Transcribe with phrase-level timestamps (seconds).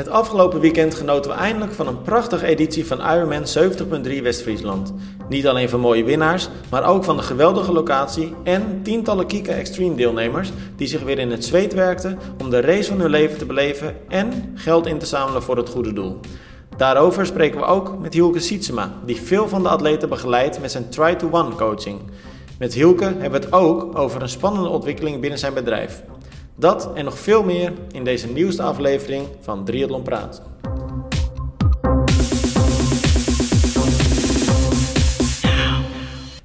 [0.00, 3.44] Het afgelopen weekend genoten we eindelijk van een prachtige editie van Ironman
[4.06, 4.92] 70.3 West-Friesland.
[5.28, 9.94] Niet alleen van mooie winnaars, maar ook van de geweldige locatie en tientallen Kika Extreme
[9.94, 13.46] deelnemers die zich weer in het zweet werkten om de race van hun leven te
[13.46, 16.20] beleven en geld in te zamelen voor het goede doel.
[16.76, 20.88] Daarover spreken we ook met Hielke Sietsema, die veel van de atleten begeleidt met zijn
[20.88, 22.00] Try to One coaching.
[22.58, 26.02] Met Hielke hebben we het ook over een spannende ontwikkeling binnen zijn bedrijf.
[26.60, 30.42] Dat en nog veel meer in deze nieuwste aflevering van Triathlon Praat.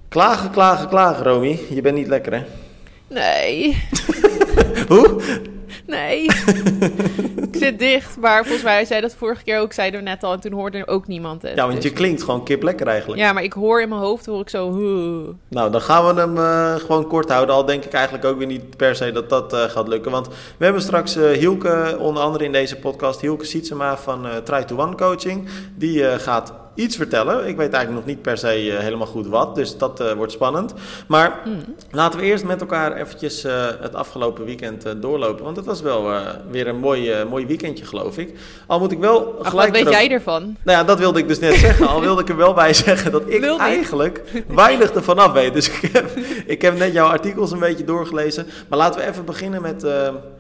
[0.08, 1.60] Klagen, klagen, klagen, Romy.
[1.70, 2.44] Je bent niet lekker, hè?
[3.08, 3.84] Nee.
[4.88, 5.22] Hoe?
[5.88, 6.24] Nee.
[7.52, 10.34] ik zit dicht, maar volgens mij zei dat vorige keer ook, zeiden we net al,
[10.34, 11.56] en toen hoorde er ook niemand het.
[11.56, 13.22] Ja, want je Dus- klinkt gewoon kip lekker eigenlijk.
[13.22, 14.74] Ja, maar ik hoor in mijn hoofd, hoor ik zo...
[14.78, 17.56] "Huh." Nou, dan gaan we hem eh, gewoon kort houden.
[17.56, 20.12] Al denk ik eigenlijk ook weer niet per se dat dat eh, gaat lukken.
[20.12, 24.64] Want we hebben straks eh, Hielke, onder andere in deze podcast, Hielke Sietsema van Try
[24.64, 25.48] to One Coaching.
[25.76, 27.48] Die gaat iets vertellen.
[27.48, 30.32] Ik weet eigenlijk nog niet per se eh, helemaal goed wat, dus dat eh, wordt
[30.32, 30.74] spannend.
[31.08, 31.40] Maar
[31.92, 35.44] laten we eerst met elkaar eventjes eh, het afgelopen weekend doorlopen.
[35.44, 36.12] Want het was wel
[36.52, 38.34] weer een mooi, mooi weekendje, geloof ik.
[38.68, 39.68] Al moet ik wel Ach, gelijk...
[39.68, 40.42] wat weet erop- jij ervan?
[40.64, 41.88] nou ja, dat wilde ik dus net zeggen.
[41.88, 45.54] Al wilde ik er wel bij zeggen dat ik eigenlijk weinig ervan af weet.
[45.54, 48.46] Dus ik heb, ik heb net jouw artikels een beetje doorgelezen.
[48.70, 49.86] Maar laten we even beginnen met...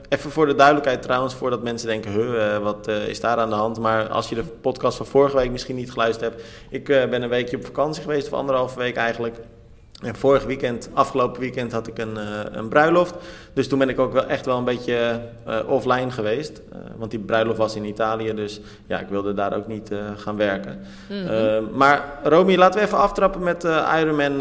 [0.09, 2.11] even voor de duidelijkheid trouwens, voordat mensen denken...
[2.11, 3.79] Huh, eh, wat eh, is daar aan de hand?
[3.79, 6.43] Maar als je de podcast van vorige week misschien niet geluisterd hebt...
[6.69, 9.35] Ik eh, ben een weekje op vakantie geweest, of anderhalve week eigenlijk...
[10.03, 13.13] En vorig weekend, afgelopen weekend, had ik een, eh, een bruiloft.
[13.53, 16.61] Dus toen ben ik ook wel echt wel een beetje eh, offline geweest.
[16.71, 20.37] Eh, want die bruiloft was in Italië, dus ja, ik wilde daar ook niet gaan
[20.37, 20.79] werken.
[21.09, 21.63] Mhm.
[21.73, 23.63] Maar Romy, laten we even aftrappen met
[23.99, 24.37] Ironman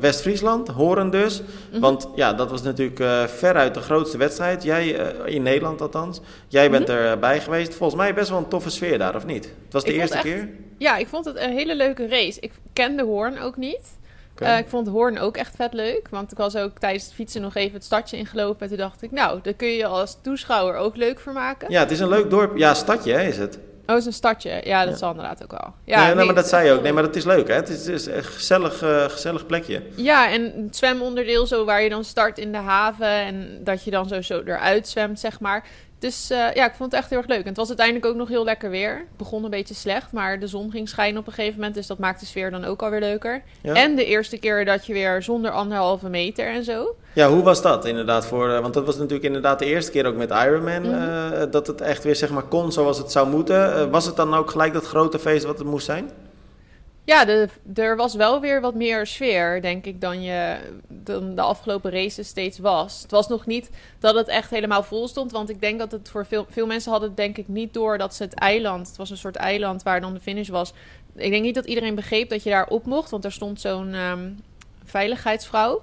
[0.00, 1.42] West-Friesland, Horen dus.
[1.70, 1.80] Mhm.
[1.80, 4.62] Want ja, dat was natuurlijk veruit de grootste wedstrijd.
[4.62, 4.88] Jij,
[5.24, 6.20] in Nederland althans.
[6.48, 7.74] Jij bent erbij geweest.
[7.74, 9.44] Volgens mij best wel een toffe sfeer daar, of niet?
[9.44, 9.92] Het was de.
[9.92, 10.48] Ik eerste echt- keer?
[10.78, 12.40] Ja, ik vond het een hele leuke race.
[12.40, 13.96] Ik kende Hoorn ook niet.
[14.38, 16.06] Eh, ik vond Hoorn ook echt vet leuk.
[16.10, 18.60] Want ik was ook tijdens het fietsen nog even het stadje ingelopen.
[18.62, 21.70] En toen dacht ik, nou, daar kun je als toeschouwer ook leuk voor maken.
[21.70, 22.56] Ja, het is een leuk dorp.
[22.56, 23.58] Ja, stadje hè, is het.
[23.86, 24.60] Oh, het is een stadje.
[24.64, 24.98] Ja, dat Ja.
[24.98, 25.74] zal inderdaad ook al.
[25.84, 26.82] Ja, nee, nee, maar dat zei je ook.
[26.82, 27.54] Nee, maar dat is leuk hè.
[27.54, 29.82] Het is, het is een gezellig, eh, gezellig plekje.
[29.94, 33.90] Ja, en het zwemonderdeel zo waar je dan start in de haven en dat je
[33.90, 35.64] dan zo, zo eruit zwemt, zeg maar.
[36.04, 37.40] Dus eh, ja, ik vond het echt heel erg leuk.
[37.40, 38.96] En het was uiteindelijk ook nog heel lekker weer.
[38.96, 41.74] Het begon een beetje slecht, maar de zon ging schijnen op een gegeven moment.
[41.74, 43.42] Dus dat maakt de sfeer dan ook alweer leuker.
[43.62, 43.74] Ja?
[43.74, 46.96] En de eerste keer dat je weer zonder anderhalve meter en zo.
[47.12, 48.50] Ja, hoe was dat inderdaad voor...
[48.50, 50.82] eh, want dat was natuurlijk inderdaad de eerste keer ook met Ironman...
[50.82, 50.92] Mhm.
[50.92, 53.90] eh, dat het echt weer zeg maar kon zoals het zou moeten.
[53.90, 56.10] Was het dan ook gelijk dat grote feest wat het moest zijn?
[57.06, 57.26] Ja,
[57.74, 60.56] er was wel weer wat meer sfeer, denk ik, dan, je,
[60.88, 63.02] dan de afgelopen races steeds was.
[63.02, 66.08] Het was nog niet dat het echt helemaal vol stond, want ik denk dat het
[66.08, 69.10] voor veel, veel mensen hadden denk ik niet door dat ze het eiland, het was
[69.10, 70.72] een soort eiland waar dan de finish was.
[71.16, 73.94] Ik denk niet dat iedereen begreep dat je daar op mocht, want er stond zo'n
[73.94, 74.30] ehm,
[74.94, 75.82] veiligheidsvrouw.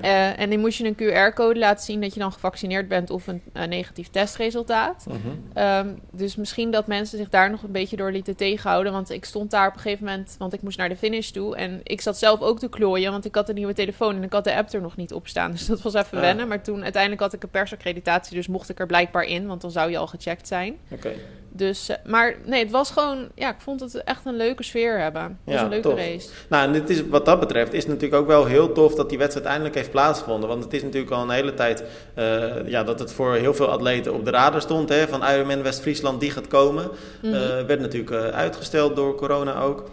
[0.00, 3.26] Eh, en die moest je een QR-code laten zien dat je dan gevaccineerd bent of
[3.26, 5.06] een eh, negatief testresultaat.
[5.08, 5.18] Mhm.
[5.54, 8.92] Ehm, dus misschien dat mensen zich daar nog een beetje door lieten tegenhouden.
[8.92, 11.56] Want ik stond daar op een gegeven moment, want ik moest naar de finish toe.
[11.56, 14.32] En ik zat zelf ook te klooien, want ik had een nieuwe telefoon en ik
[14.32, 15.50] had de app er nog niet op staan.
[15.62, 16.48] Dus dat was even wennen.
[16.48, 19.70] Maar toen uiteindelijk had ik een persaccreditatie, dus mocht ik er blijkbaar in, want dan
[19.70, 20.76] zou je al gecheckt zijn.
[20.90, 21.12] Oké.
[21.54, 24.98] Dus, eh, maar nee, het was gewoon, ja, ik vond het echt een leuke sfeer
[25.00, 25.22] hebben.
[25.22, 25.98] Het was Ja, een leuke tof.
[25.98, 26.28] race.
[26.48, 29.08] Nou, en dit is, wat dat betreft is het natuurlijk ook wel heel tof dat
[29.08, 30.48] die wedstrijd eindelijk heeft plaatsgevonden.
[30.48, 33.68] Want het is natuurlijk al een hele tijd eh, ja, dat het voor heel veel
[33.68, 34.88] atleten op de radar stond.
[34.88, 36.90] Hè, van Ironman West-Friesland, die gaat komen.
[37.22, 37.34] Mhm.
[37.34, 39.90] Eh, werd natuurlijk uitgesteld door corona ook.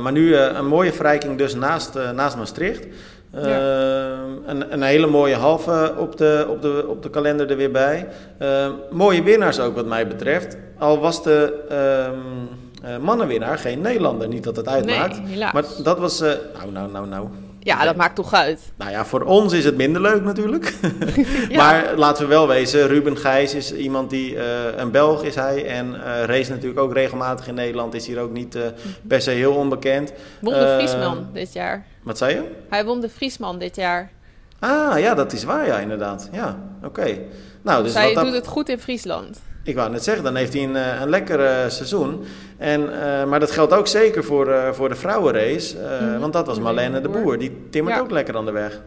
[0.00, 2.86] Maar nu een mooie verrijking dus naast, naast Maastricht.
[3.36, 4.08] Eh,
[4.46, 8.08] een, een hele mooie halve op de, op, de, op de kalender er weer bij.
[8.38, 10.56] Eh, mooie winnaars ook wat mij betreft.
[10.78, 12.18] Al was de ehm,
[12.92, 15.22] eh, mannenwinnaar geen Nederlander, niet dat het uitmaakt.
[15.22, 15.38] Nee.
[15.52, 16.20] Maar dat was...
[16.20, 17.28] eh, nou, nou, nou, nou.
[17.64, 18.60] Ja, dat maakt toch uit.
[18.76, 20.74] Nou ja, voor ons is het minder leuk natuurlijk.
[21.48, 21.56] Ja.
[21.56, 24.44] Maar laten we wel wezen, Ruben Gijs is iemand die, eh,
[24.76, 25.66] een Belg is hij.
[25.66, 27.94] En eh race natuurlijk ook regelmatig in Nederland.
[27.94, 28.62] Is hier ook niet eh,
[29.08, 30.12] per se heel onbekend.
[30.40, 31.86] Won de Friesman dit jaar.
[32.02, 32.42] Wat zei je?
[32.68, 34.10] Hij won de Friesman dit jaar.
[34.58, 36.28] Ah, ja, dat is waar, ja, inderdaad.
[36.32, 37.18] Ja, oké.
[37.62, 39.40] Nou, dus hij dat- doet het goed in Friesland.
[39.62, 42.24] Ik wou net zeggen, dan heeft hij een, een lekker seizoen.
[42.64, 45.78] En, eh, maar dat geldt ook zeker voor, eh, voor de vrouwenrace.
[45.78, 46.18] eh, Mhm.
[46.18, 47.38] Want dat was Marlene de Boer.
[47.38, 48.02] Die timmert Ja.
[48.02, 48.80] ook lekker aan de weg.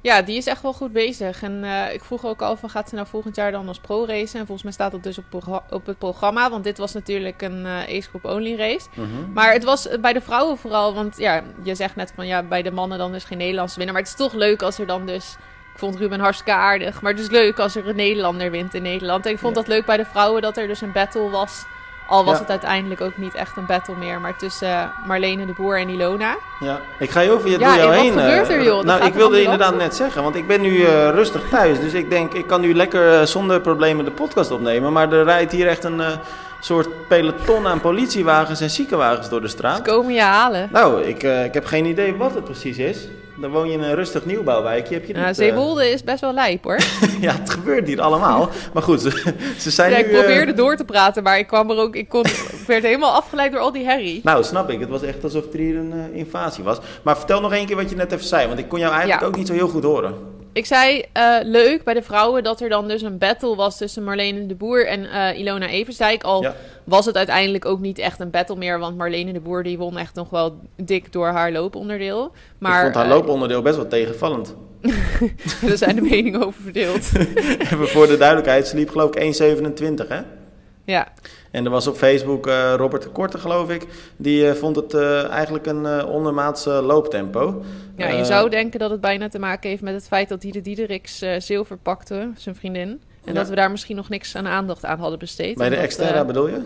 [0.00, 1.42] Ja, die is echt wel goed bezig.
[1.42, 4.38] En ik vroeg ook al van gaat ze nou volgend jaar dan als pro racen?
[4.40, 5.24] En volgens mij staat dat dus op,
[5.70, 6.50] op het programma.
[6.50, 8.86] Want dit was natuurlijk een ace group only race.
[8.94, 9.32] Mhm.
[9.34, 10.94] Maar het was bij de vrouwen vooral.
[10.94, 13.94] Want ja, je zegt net van ja, bij de mannen dan dus geen Nederlandse winnaar.
[13.94, 15.36] Maar het is toch leuk als er dan dus
[15.72, 17.02] Ik vond Ruben hartstikke aardig.
[17.02, 19.26] Maar het is leuk als er een Nederlander wint in Nederland.
[19.26, 21.64] En ik vond dat leuk bij de vrouwen dat er dus een battle was.
[22.08, 22.40] Al was Ja.
[22.40, 24.20] het uiteindelijk ook niet echt een battle meer.
[24.20, 26.36] Maar tussen eh, Marlene de Boer en Ilona.
[26.60, 28.12] Ja, ik ga over je, Ja, door jou en wat heen.
[28.12, 28.82] gebeurt eh, er, joh?
[28.84, 31.80] Nou, ik wilde inderdaad net zeggen, want ik ben nu eh, rustig thuis.
[31.80, 34.92] Dus ik denk, ik kan nu lekker eh, zonder problemen de podcast opnemen.
[34.92, 36.06] Maar er rijdt hier echt een eh,
[36.60, 39.82] soort peloton aan politiewagens en ziekenwagens door de Ze straat.
[39.82, 40.68] komen je halen.
[40.72, 43.08] Nou, ik, eh, ik heb geen idee wat het precies is.
[43.40, 44.94] Dan woon je in een rustig nieuwbouwwijkje.
[44.94, 46.78] Heb je Nou, niet, eh, Zeewolde is best wel lijp hoor.
[47.20, 48.48] ja, het gebeurt hier allemaal.
[48.72, 50.02] Maar goed, ze, ze zijn Ja, nu...
[50.04, 51.96] ik eh, probeerde door te praten, maar ik kwam er ook.
[51.96, 54.20] Ik, kon, ik werd helemaal afgeleid door al die herrie.
[54.24, 54.80] Nou, snap ik.
[54.80, 56.78] Het was echt alsof er hier een eh, invasie was.
[57.02, 58.46] Maar vertel nog één keer wat je net even zei.
[58.46, 59.26] Want ik kon jou eigenlijk Ja.
[59.28, 60.14] ook niet zo heel goed horen.
[60.58, 64.04] Ik zei eh, leuk bij de vrouwen dat er dan dus een battle was tussen
[64.04, 66.22] Marlene de Boer en eh, Ilona Eversdijk.
[66.22, 66.54] Al Ja.
[66.84, 69.98] was het uiteindelijk ook niet echt een battle meer, want Marlene de Boer die won
[69.98, 72.32] echt nog wel dik door haar looponderdeel.
[72.58, 74.54] Maar ik vond haar eh, looponderdeel best wel tegenvallend.
[75.70, 77.10] er zijn de meningen over verdeeld.
[77.72, 79.40] Even voor de duidelijkheid, ze liep geloof ik
[80.02, 80.20] 1,27 hè?
[80.92, 81.08] Ja,
[81.50, 83.86] En er was op Facebook eh, Robert de Korte geloof ik.
[84.16, 87.62] Die eh, vond het eh, eigenlijk een ondermaats eh, looptempo.
[87.96, 90.60] ja je zou denken dat het bijna te maken heeft met het feit dat Diede
[90.60, 92.88] Diederiks zilver pakte, zijn vriendin.
[93.24, 93.40] En Ja.
[93.40, 95.56] dat we daar misschien nog niks aan aandacht aan hadden besteed.
[95.56, 96.60] Bij de Exterra eh, bedoel je?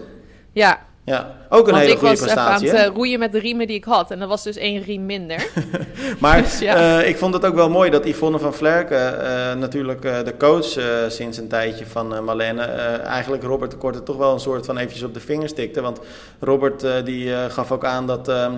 [0.52, 2.78] ja, Ja, ook een want hele ik goede was even aan prestatie.
[2.78, 4.10] het eh, roeien met de riemen die ik had.
[4.10, 5.46] En dat was dus één riem minder.
[6.20, 7.00] Maar Dus ja.
[7.00, 10.78] eh, ik vond het ook wel mooi dat Yvonne van Vlerken, eh, natuurlijk de coach
[11.08, 15.02] sinds een tijdje van Marlene, eigenlijk Robert de Korte toch wel een soort van eventjes
[15.02, 15.80] op de vingers tikte.
[15.80, 16.00] Want
[16.40, 18.52] Robert die gaf ook aan dat, ehm,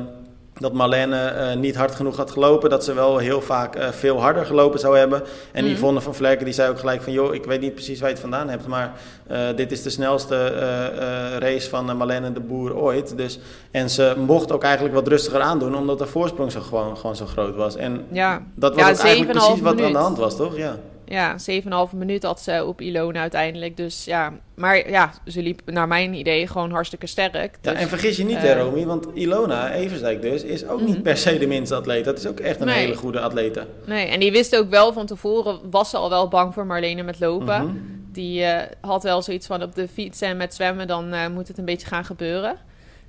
[0.59, 4.21] dat Marlene eh, niet hard genoeg had gelopen, dat ze wel heel vaak eh, veel
[4.21, 5.23] harder gelopen zou hebben.
[5.53, 5.73] En Mhm.
[5.75, 8.15] Yvonne van Vlerken die zei ook gelijk van, joh, ik weet niet precies waar je
[8.15, 8.93] het vandaan hebt, maar
[9.27, 10.49] eh, dit is de snelste
[11.39, 13.17] race van Marlene de Boer ooit.
[13.17, 13.39] Dus,
[13.71, 17.27] en ze mocht ook eigenlijk wat rustiger aandoen, omdat de voorsprong zo gewoon, gewoon zo
[17.27, 17.77] groot was.
[17.77, 20.37] En Ja, dat was Ja, ook eigenlijk 7,5 precies wat er aan de hand was,
[20.37, 20.57] toch?
[20.57, 20.77] Ja.
[21.07, 21.37] Ja
[21.91, 23.77] 7,5 minuut had ze op Ilona uiteindelijk.
[23.77, 27.59] Dus ja, maar ja, ze liep naar mijn idee gewoon hartstikke sterk.
[27.63, 30.91] ja, Dus, en vergis je niet, hè, Romy, want Ilona Eversdijk dus is ook Mhm.
[30.91, 32.05] niet per se de minste atleet.
[32.05, 32.79] Dat is ook echt een Nee.
[32.79, 33.67] hele goede atlete.
[33.87, 37.03] Nee, en die wist ook wel van tevoren, was ze al wel bang voor Marlene
[37.03, 37.65] met lopen.
[37.65, 37.77] Mhm.
[38.13, 41.49] Die eh, had wel zoiets van op de fiets en met zwemmen, dan eh, moet
[41.49, 42.57] het een beetje gaan gebeuren.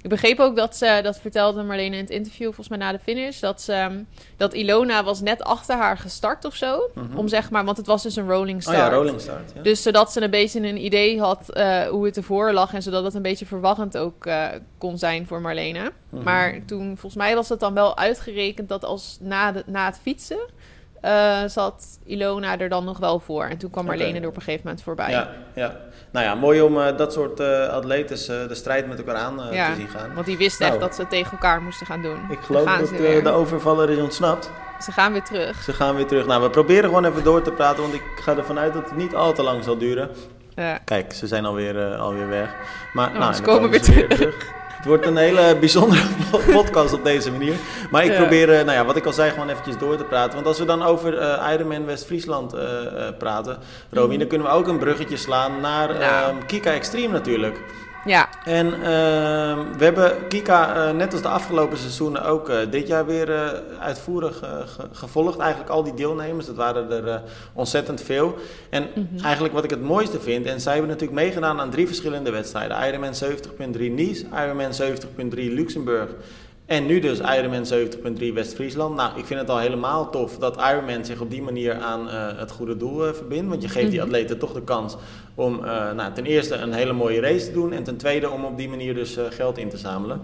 [0.06, 3.00] Ik begreep ook dat ze, dat vertelde Marlene in het interview, volgens mij na de
[3.00, 4.04] finish, dat, ze, ehm,
[4.38, 6.90] dat Ilona was net achter haar gestart of zo.
[6.94, 7.18] Mhm.
[7.18, 8.78] Om zeg maar, want het was dus een rolling Oh start.
[8.78, 9.52] ja, rolling start.
[9.56, 9.62] Ja.
[9.62, 12.74] Dus zodat ze een beetje een idee had eh, hoe het ervoor lag.
[12.74, 14.48] En zodat het een beetje verwarrend ook eh,
[14.78, 15.92] kon zijn voor Marlene.
[16.10, 16.24] Mhm.
[16.24, 20.00] Maar toen, volgens mij was het dan wel uitgerekend dat als na, de, na het
[20.02, 20.40] fietsen...
[21.06, 23.44] eh, zat Ilona er dan nog wel voor.
[23.46, 23.86] En toen kwam.
[23.86, 25.10] Marlene er op een gegeven moment voorbij.
[25.10, 25.76] Ja, ja.
[26.12, 29.40] Nou ja, mooi om eh, dat soort eh atletes eh, de strijd met elkaar aan
[29.52, 30.14] Ja, te zien gaan.
[30.14, 30.72] Want die wisten Nou.
[30.72, 32.18] echt dat ze het tegen elkaar moesten gaan doen.
[32.30, 32.90] Ik geloof dat
[33.24, 34.52] de overvaller is ontsnapt.
[34.80, 35.64] ze gaan weer terug.
[35.64, 36.26] Ze gaan weer terug.
[36.26, 38.96] Nou, we proberen gewoon even door te praten, want ik ga ervan uit dat het
[38.96, 40.10] niet al te lang zal duren.
[40.56, 40.78] Ja.
[40.78, 42.56] Kijk, ze zijn alweer, alweer weg.
[42.94, 44.34] Maar Oh, nou, ze komen weer ze
[44.86, 46.02] Het wordt een hele bijzondere
[46.52, 47.54] podcast op deze manier.
[47.92, 50.34] Maar ik probeer, eh, nou ja, wat ik al zei, gewoon eventjes door te praten.
[50.34, 52.62] Want als we dan over eh Ironman West-Friesland eh,
[53.18, 53.58] praten,
[53.92, 54.20] Romy, Mhm.
[54.20, 57.60] dan kunnen we ook een bruggetje slaan naar ehm, Kika Extreme natuurlijk.
[58.06, 62.88] Ja, En ehm, we hebben Kika, eh, net als de afgelopen seizoenen, ook eh, dit
[62.88, 63.50] jaar weer eh,
[63.80, 65.38] uitvoerig ge- gevolgd.
[65.40, 67.22] Eigenlijk al die deelnemers, dat waren er
[67.54, 68.36] ontzettend veel.
[68.70, 69.24] En Mhm.
[69.24, 72.88] eigenlijk wat ik het mooiste vind, en zij hebben natuurlijk meegedaan aan drie verschillende wedstrijden.
[72.88, 76.10] Ironman 70.3 Nice, Ironman 70.3 Luxemburg
[76.66, 78.96] en nu dus Ironman 70.3 West-Friesland.
[78.96, 82.28] Nou, ik vind het al helemaal tof dat Ironman zich op die manier aan eh,
[82.38, 83.50] het goede doel eh, verbindt.
[83.50, 84.08] Want je geeft die Mhm.
[84.08, 84.96] atleten toch de kans
[85.36, 87.74] om eh, nou, ten eerste een hele mooie race te doen.
[87.74, 90.22] En ten tweede om op die manier dus geld in te zamelen.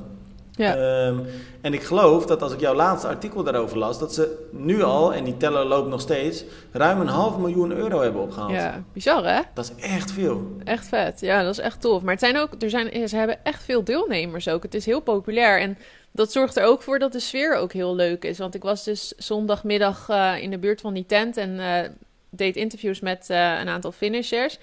[0.52, 0.76] ja.
[0.76, 1.18] Ehm,
[1.62, 5.14] en ik geloof dat als ik jouw laatste artikel daarover las, dat ze nu al,
[5.14, 8.52] en die teller loopt nog steeds, ruim een half miljoen euro hebben opgehaald.
[8.52, 9.42] ja, bizar hè?
[9.54, 10.56] Dat is echt veel.
[10.64, 11.20] Echt vet.
[11.20, 12.02] Ja, dat is echt tof.
[12.02, 14.64] Maar het zijn ook, er zijn, ze hebben echt veel deelnemers ook.
[14.64, 15.60] Het is heel populair.
[15.62, 15.78] En
[16.12, 18.38] dat zorgt er ook voor dat de sfeer ook heel leuk is.
[18.38, 21.90] Want ik was dus zondagmiddag eh, in de buurt van die tent en eh,
[22.30, 24.60] deed interviews met eh, een aantal finishers.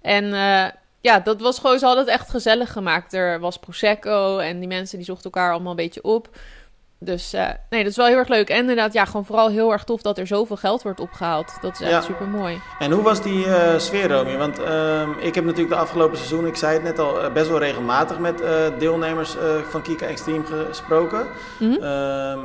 [0.00, 0.24] En
[1.00, 3.12] ja, dat was gewoon, ze hadden het echt gezellig gemaakt.
[3.12, 6.28] Er was Prosecco en die mensen die zochten elkaar allemaal een beetje op.
[7.04, 8.48] Dus eh, nee, dat is wel heel erg leuk.
[8.48, 11.52] En inderdaad, ja, gewoon vooral heel erg tof dat er zoveel geld wordt opgehaald.
[11.60, 12.00] Dat is echt Ja.
[12.00, 12.60] super mooi.
[12.78, 14.36] En hoe was die eh, sfeer, Romy?
[14.36, 17.48] Want ehm, ik heb natuurlijk de afgelopen seizoen, ik zei het net al, eh, best
[17.48, 18.42] wel regelmatig met
[18.78, 19.36] deelnemers
[19.70, 21.26] van Kika Extreme gesproken.
[21.58, 21.82] Mhm.
[21.82, 22.38] Ehm,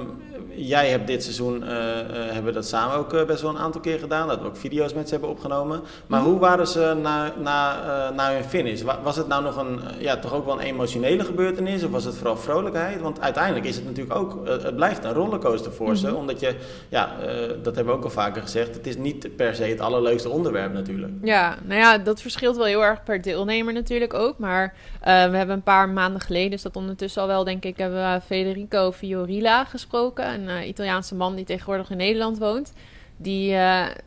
[0.50, 4.28] jij hebt dit seizoen, hebben we dat samen ook best wel een aantal keer gedaan.
[4.28, 5.82] Dat we ook video's met ze hebben opgenomen.
[6.08, 6.30] Maar Mhm.
[6.30, 7.76] hoe waren ze na, na,
[8.16, 8.82] na hun finish?
[8.82, 11.84] Wa- was het nou nog een, ja, toch ook wel een emotionele gebeurtenis?
[11.84, 13.02] Of was het vooral vrolijkheid?
[13.02, 16.08] Want uiteindelijk is het natuurlijk ook het, blijft een rollercoaster voor ze.
[16.08, 16.16] Mhm.
[16.16, 16.56] Omdat je,
[16.89, 19.80] ja, eh, dat hebben we ook al vaker gezegd, het is niet per se het
[19.80, 21.13] allerleukste onderwerp natuurlijk.
[21.22, 24.38] Ja, nou ja, dat verschilt wel heel erg per deelnemer natuurlijk ook.
[24.38, 27.77] Maar eh, we hebben een paar maanden geleden, is dat ondertussen al wel, denk ik,
[27.77, 30.34] hebben we Federico Fiorilla gesproken.
[30.34, 32.74] Een eh, Italiaanse man die tegenwoordig in Nederland woont.
[33.20, 33.50] Die,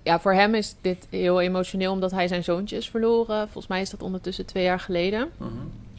[0.03, 3.43] ja, voor hem is dit heel emotioneel omdat hij zijn zoontje is verloren.
[3.45, 5.29] Volgens mij is dat ondertussen twee jaar geleden.
[5.37, 5.51] Mhm.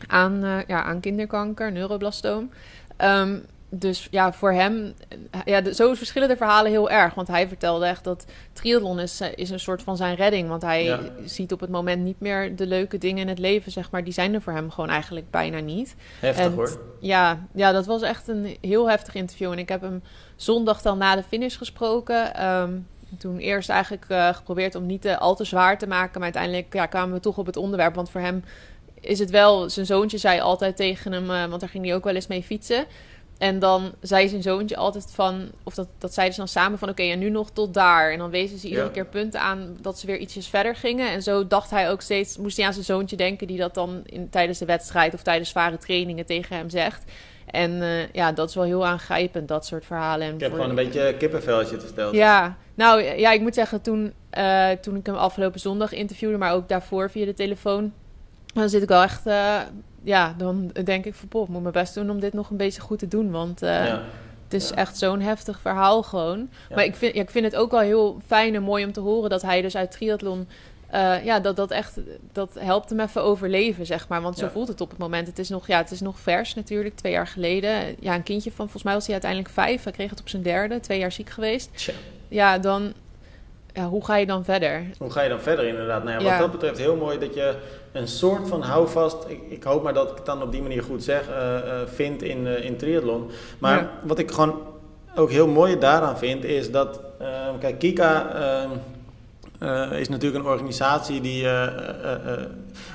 [0.07, 2.49] Aan, ja, aan kinderkanker, neuroblastoom.
[3.01, 3.37] Ehm,
[3.73, 4.93] dus ja, voor hem,
[5.45, 7.13] ja, de, zo verschillen de verhalen heel erg.
[7.13, 10.49] Want hij vertelde echt dat triathlon is, eh, is een soort van zijn redding.
[10.49, 10.99] Want hij Ja.
[11.25, 14.03] ziet op het moment niet meer de leuke dingen in het leven, zeg maar.
[14.03, 15.95] Die zijn er voor hem gewoon eigenlijk bijna niet.
[16.19, 16.79] Heftig En hoor.
[16.99, 19.51] Ja, ja, dat was echt een heel heftig interview.
[19.51, 20.03] En ik heb hem
[20.35, 22.35] zondag dan na de finish gesproken.
[22.35, 22.71] Ehm,
[23.17, 26.13] toen eerst eigenlijk eh, geprobeerd om niet te, al te zwaar te maken.
[26.13, 27.95] Maar uiteindelijk ja, kwamen we toch op het onderwerp.
[27.95, 28.43] Want voor hem
[28.99, 29.69] is het wel...
[29.69, 31.29] Zijn zoontje zei altijd tegen hem...
[31.31, 32.85] eh, want daar ging hij ook wel eens mee fietsen.
[33.41, 35.49] En dan zei zijn zoontje altijd van...
[35.63, 36.89] Of dat, dat zeiden ze dan samen van...
[36.89, 38.11] Oké, en nu nog tot daar.
[38.11, 38.91] En dan wezen ze iedere Ja.
[38.91, 39.77] keer punten aan...
[39.81, 41.09] dat ze weer ietsjes verder gingen.
[41.09, 42.37] En zo dacht hij ook steeds...
[42.37, 43.47] Moest hij aan zijn zoontje denken...
[43.47, 45.13] die dat dan in, tijdens de wedstrijd...
[45.13, 47.03] of tijdens zware trainingen tegen hem zegt.
[47.45, 50.27] En eh, ja, dat is wel heel aangrijpend, dat soort verhalen.
[50.27, 52.15] En Ik heb voor- gewoon een beetje kippenvel als je het vertelt.
[52.15, 56.53] Ja, nou ja, ik moet zeggen, toen, eh, toen ik hem afgelopen zondag interviewde, maar
[56.53, 57.93] ook daarvoor via de telefoon,
[58.53, 59.59] dan zit ik wel echt, eh,
[60.03, 62.81] ja, dan denk ik van, ik moet mijn best doen om dit nog een beetje
[62.81, 64.01] goed te doen, want eh, Ja.
[64.43, 64.75] het is Ja.
[64.75, 66.49] echt zo'n heftig verhaal gewoon.
[66.69, 66.75] Ja.
[66.75, 68.99] Maar ik vind, ja, ik vind het ook wel heel fijn en mooi om te
[68.99, 70.47] horen dat hij dus uit triathlon,
[70.87, 71.99] eh, ja, dat dat echt,
[72.31, 74.21] dat helpt hem even overleven, zeg maar.
[74.21, 75.27] Want zo voelt het op het moment.
[75.27, 77.95] Het is nog, ja, het is nog vers natuurlijk, twee jaar geleden.
[77.99, 79.83] Ja, een kindje van, volgens mij was hij uiteindelijk vijf.
[79.83, 81.91] Hij kreeg het op zijn derde, twee jaar ziek geweest
[82.27, 82.93] ja, dan.
[83.73, 84.83] Ja, hoe ga je dan verder?
[84.97, 86.03] hoe ga je dan verder inderdaad?
[86.03, 86.29] Nou ja, Ja.
[86.31, 87.55] Wat dat betreft heel mooi dat je
[87.91, 90.83] een soort van houvast, ik, ik hoop maar dat ik het dan op die manier
[90.83, 93.29] goed zeg, eh, eh, vindt in, eh, in triathlon.
[93.59, 93.89] Maar Ja.
[94.03, 94.61] wat ik gewoon
[95.15, 97.27] ook heel mooi daaraan vind, is dat, eh,
[97.59, 98.63] kijk, Kika eh,
[99.91, 101.47] eh, is natuurlijk een organisatie die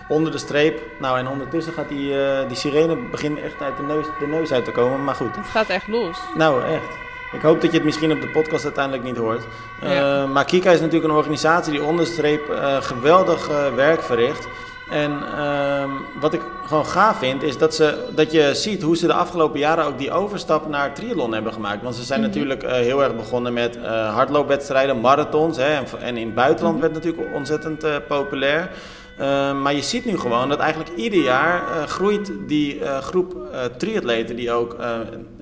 [0.09, 2.15] onder de streep, nou en ondertussen gaat die,
[2.49, 5.37] die sirene begint echt uit de neus, de neus uit te komen, maar goed.
[5.37, 6.19] Het gaat echt los.
[6.37, 7.06] Nou, echt.
[7.33, 9.43] Ik hoop dat je het misschien op de podcast uiteindelijk niet hoort.
[9.81, 10.23] Ja.
[10.23, 14.49] Eh, maar Kika is natuurlijk een organisatie die onderstreep eh, geweldig eh, werk verricht.
[14.91, 15.91] En ehm,
[16.21, 19.59] wat ik gewoon gaaf vind, is dat, ze, dat je ziet hoe ze de afgelopen
[19.59, 21.83] jaren ook die overstap naar triathlon hebben gemaakt.
[21.83, 22.29] Want ze zijn Mhm.
[22.29, 23.79] natuurlijk heel erg begonnen met
[24.13, 25.57] hardloopwedstrijden, marathons.
[25.57, 26.83] Hè, en, en in het buitenland Mhm.
[26.85, 28.71] werd het natuurlijk ontzettend populair.
[29.17, 33.37] Eh, maar je ziet nu gewoon dat eigenlijk ieder jaar eh, groeit die eh, groep
[33.79, 34.77] triatleten die ook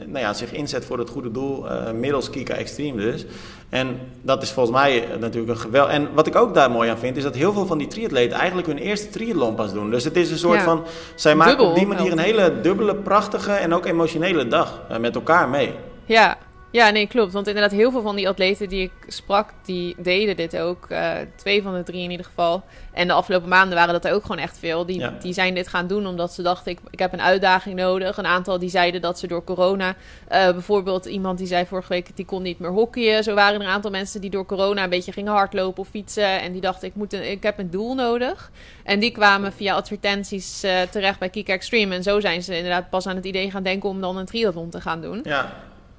[0.06, 3.26] nou ja, zich inzet voor het goede doel, middels Kika Extreme dus.
[3.68, 5.88] En dat is volgens mij natuurlijk een geweld.
[5.88, 8.38] En wat ik ook daar mooi aan vind, is dat heel veel van die triatleten
[8.38, 9.90] eigenlijk hun eerste triathlon pas doen.
[9.90, 10.64] Dus het is een soort Ja.
[10.64, 15.14] van, zij maken op die manier een hele dubbele, prachtige en ook emotionele dag met
[15.14, 15.74] elkaar mee.
[16.04, 16.36] Ja.
[16.74, 17.32] Ja, nee, klopt.
[17.32, 20.86] Want inderdaad, heel veel van die atleten die ik sprak, die deden dit ook.
[20.88, 22.62] Eh, twee van de drie in ieder geval.
[22.92, 24.86] En de afgelopen maanden waren dat er ook gewoon echt veel.
[24.86, 25.14] Die, Ja.
[25.20, 28.16] die zijn dit gaan doen omdat ze dachten, ik, ik heb een uitdaging nodig.
[28.18, 29.94] Een aantal die zeiden dat ze door corona...
[30.28, 33.22] eh, bijvoorbeeld iemand die zei vorige week, die kon niet meer hockeyen.
[33.24, 36.40] Zo waren er een aantal mensen die door corona een beetje gingen hardlopen of fietsen.
[36.40, 38.50] En die dachten, ik, moet een, ik heb een doel nodig.
[38.84, 41.94] En die kwamen via advertenties eh, terecht bij Kika Extreme.
[41.94, 44.70] En zo zijn ze inderdaad pas aan het idee gaan denken om dan een triathlon
[44.70, 45.20] te gaan doen.
[45.22, 45.52] Ja,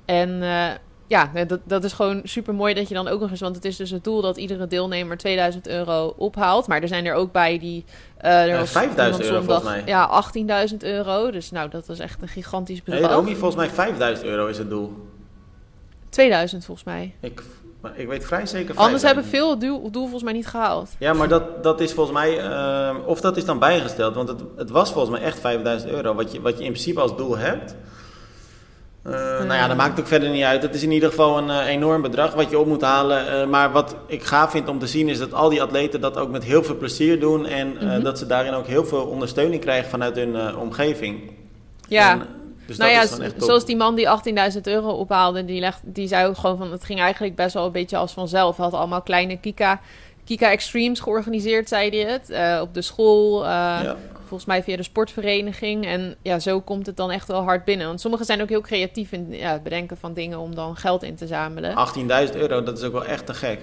[0.05, 0.67] En eh,
[1.07, 3.65] ja, dat, dat is gewoon super mooi dat je dan ook nog eens, want het
[3.65, 6.67] is dus het doel dat iedere deelnemer 2000 euro ophaalt.
[6.67, 7.85] Maar er zijn er ook bij die.
[8.17, 9.83] eh er was 5000 iemand euro volgens mij.
[9.85, 10.23] Ja,
[10.71, 11.31] 18.000 euro.
[11.31, 13.15] Dus nou, dat is echt een gigantisch nee, bedrag.
[13.17, 14.93] Romy, volgens mij 5000 euro is het doel.
[16.09, 17.15] 2000 volgens mij.
[17.19, 17.43] Ik,
[17.81, 19.13] maar ik weet vrij zeker Anders 5000.
[19.13, 20.89] hebben veel het doel, doel volgens mij niet gehaald.
[20.99, 24.41] Ja, maar dat, dat is volgens mij, eh, of dat is dan bijgesteld, want het,
[24.55, 27.37] het was volgens mij echt 5000 euro, wat je, wat je in principe als doel
[27.37, 27.75] hebt.
[29.05, 30.61] Eh, Nou ja, dat maakt ook verder niet uit.
[30.61, 33.27] Het is in ieder geval een eh, enorm bedrag wat je op moet halen.
[33.41, 36.17] Eh, maar wat ik gaaf vind om te zien is dat al die atleten dat
[36.17, 37.45] ook met heel veel plezier doen.
[37.45, 38.01] En Mhm.
[38.03, 41.31] dat ze daarin ook heel veel ondersteuning krijgen vanuit hun omgeving.
[41.87, 42.11] Ja.
[42.11, 42.27] En,
[42.67, 45.79] dus nou dat ja, is echt zoals die man die 18.000 euro ophaalde, die, legt,
[45.83, 48.57] die zei ook gewoon van het ging eigenlijk best wel een beetje als vanzelf.
[48.57, 49.79] Hij had allemaal kleine Kika,
[50.25, 52.29] Kika Extremes georganiseerd, zei hij het.
[52.29, 53.95] eh, op de school, eh, Ja.
[54.19, 55.85] volgens mij via de sportvereniging.
[55.85, 57.87] En ja, zo komt het dan echt wel hard binnen.
[57.87, 61.03] Want sommigen zijn ook heel creatief in ja, het bedenken van dingen om dan geld
[61.03, 61.75] in te zamelen.
[61.75, 63.59] 18.000 euro, dat is ook wel echt te gek.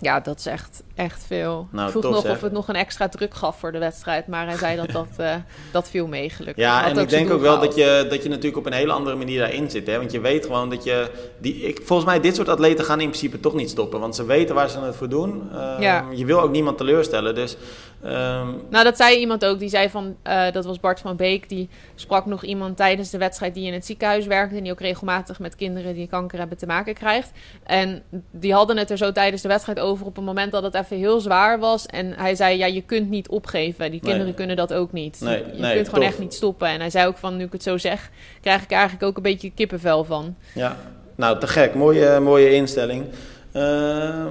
[0.00, 1.68] Ja, dat is echt, echt veel.
[1.70, 4.26] Nou, ik vroeg tof, nog of het nog een extra druk gaf voor de wedstrijd.
[4.26, 5.34] Maar hij zei dat dat, eh,
[5.72, 6.64] dat viel mee, gelukkig.
[6.64, 9.16] Ja, en ik denk ook wel dat je, dat je natuurlijk op een hele andere
[9.16, 9.86] manier daarin zit.
[9.86, 9.98] Hè?
[9.98, 11.10] Want je weet gewoon dat je...
[11.38, 14.00] Die, ik, volgens mij, dit soort atleten gaan in principe toch niet stoppen.
[14.00, 15.48] Want ze weten waar ze het voor doen.
[15.52, 16.04] Ehm, Ja.
[16.14, 17.34] Je wil ook niemand teleurstellen.
[17.34, 17.56] Dus
[18.04, 19.58] Ehm, Nou, dat zei iemand ook.
[19.58, 21.48] Die zei van, eh, dat was Bart van Beek.
[21.48, 24.56] Die sprak nog iemand tijdens de wedstrijd die in het ziekenhuis werkte.
[24.56, 27.30] En die ook regelmatig met kinderen die kanker hebben te maken krijgt.
[27.62, 30.74] En die hadden het er zo tijdens de wedstrijd over op een moment dat het
[30.74, 31.86] even heel zwaar was.
[31.86, 33.90] En hij zei, ja, je kunt niet opgeven.
[33.90, 34.34] Die kinderen Nee.
[34.34, 35.20] kunnen dat ook niet.
[35.20, 36.10] Nee, je nee, kunt gewoon tof.
[36.12, 36.68] echt niet stoppen.
[36.68, 39.22] En hij zei ook van, nu ik het zo zeg, krijg ik eigenlijk ook een
[39.22, 40.36] beetje kippenvel van.
[40.54, 40.76] Ja,
[41.16, 41.74] nou te gek.
[41.74, 43.04] Mooie, mooie instelling.
[43.52, 44.26] Ehm,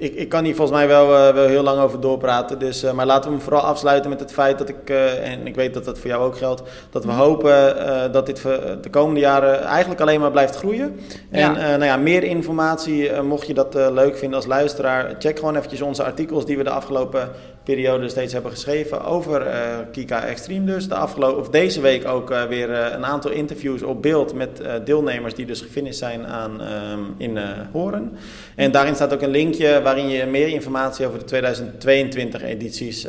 [0.00, 2.58] ik, ik kan hier volgens mij wel, eh, wel heel lang over doorpraten.
[2.58, 5.46] Dus, eh, maar laten we hem vooral afsluiten met het feit dat ik, eh, en
[5.46, 8.42] ik weet dat dat voor jou ook geldt, dat we hopen eh, dat dit
[8.82, 11.00] de komende jaren eigenlijk alleen maar blijft groeien.
[11.30, 11.52] En Ja.
[11.52, 16.04] nou ja, meer informatie, mocht je dat leuk vinden als luisteraar, check gewoon eventjes onze
[16.04, 17.30] artikels die we de afgelopen
[17.70, 20.88] periode steeds hebben geschreven over eh, Kika Extreme dus.
[20.88, 24.62] De afgelopen, of deze week ook eh, weer eh, een aantal interviews op beeld met
[24.84, 27.38] deelnemers die dus gefinished zijn aan, ehm, in
[27.72, 28.12] Horen.
[28.54, 33.06] En daarin staat ook een linkje waarin je meer informatie over de 2022 edities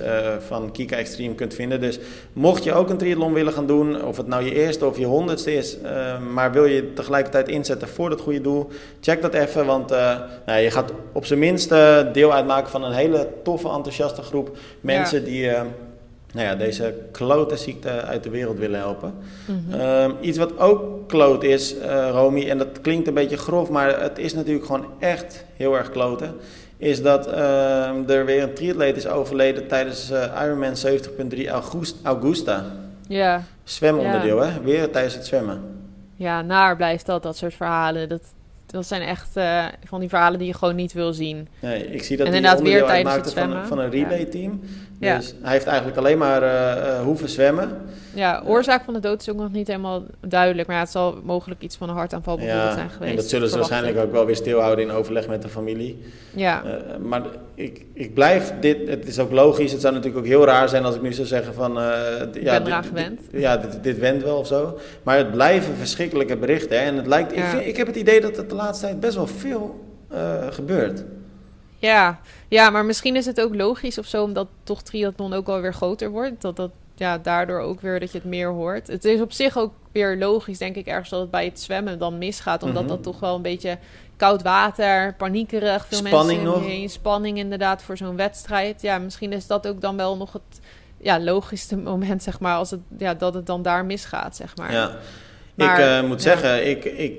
[0.48, 1.82] van Kika Extreme kunt vinden.
[1.82, 2.00] Dus
[2.34, 5.06] mocht je ook een triathlon willen gaan doen, of het nou je eerste of je
[5.06, 8.68] honderdste is, eh, maar wil je tegelijkertijd inzetten voor dat goede doel,
[9.02, 9.90] check dat even, want
[10.46, 14.51] nou, je gaat op zijn minst eh, deel uitmaken van een hele toffe, enthousiaste groep
[14.82, 15.62] mensen die eh,
[16.34, 19.14] nou ja, deze klote ziekte uit de wereld willen helpen.
[19.46, 19.80] Mhm.
[19.80, 24.02] Ehm, iets wat ook kloot is, eh Romy, en dat klinkt een beetje grof, maar
[24.02, 26.36] het is natuurlijk gewoon echt heel erg kloten.
[26.78, 30.76] Is dat ehm, er weer een triatleet is overleden tijdens eh, Ironman
[31.34, 32.66] 70.3 August, Augusta.
[33.08, 33.44] Ja.
[33.64, 34.62] Zwemonderdeel, hè?
[34.64, 35.62] Weer tijdens het zwemmen.
[36.16, 38.10] ja, naar blijft dat, dat soort verhalen.
[38.10, 38.22] Dat,
[38.72, 41.48] dat zijn echt eh, van die verhalen die je gewoon niet wil zien.
[41.60, 43.68] Nee, ik zie dat En inderdaad weer tijdens het van, zwemmen.
[43.68, 44.60] van een relay-team.
[45.00, 45.18] Ja.
[45.18, 47.78] Dus hij heeft eigenlijk alleen maar eh, hoeven zwemmen.
[48.14, 50.68] Ja, oorzaak van de dood is ook nog niet helemaal duidelijk.
[50.68, 53.10] Maar ja, het zal mogelijk iets van een hartaanval bijvoorbeeld zijn geweest.
[53.12, 56.02] en dat zullen ze waarschijnlijk ook wel weer stilhouden in overleg met de familie.
[56.36, 56.64] Ja,
[57.02, 57.22] maar
[57.56, 60.86] ik, ik blijf dit, het is ook logisch, het zou natuurlijk ook heel raar zijn
[60.86, 61.72] als ik nu zou zeggen van...
[61.72, 63.22] ik ja, ben dit- eraan gewend.
[63.32, 64.80] Ja, dit, dit went wel of zo.
[65.04, 66.78] Maar het blijven verschrikkelijke berichten.
[66.80, 66.84] Hè?
[66.86, 69.16] En het lijkt, ik, vind- ik heb het idee dat het de laatste tijd best
[69.16, 71.04] wel veel eh, gebeurt.
[71.78, 72.20] Ja.
[72.48, 75.74] ja, maar misschien is het ook logisch of zo, omdat toch triathlon ook wel weer
[75.74, 76.42] groter wordt.
[76.42, 78.88] Dat dat ja, daardoor ook weer dat je het meer hoort.
[78.88, 82.00] Het is op zich ook weer logisch, denk ik, ergens dat het bij het zwemmen
[82.00, 82.64] dan misgaat.
[82.64, 82.92] Omdat Mhm.
[82.92, 83.78] dat toch wel een beetje
[84.18, 88.82] koud water, paniekerig, veel Spanning mensen heen, spanning inderdaad voor zo'n wedstrijd.
[88.82, 90.60] Ja, misschien is dat ook dan wel nog het
[90.98, 94.72] ja, logischste moment, zeg maar, als het, ja, dat het dan daar misgaat, zeg maar.
[94.72, 94.98] Ja.
[95.56, 96.30] Maar, ik eh, moet ja.
[96.30, 97.14] zeggen, ik, ik,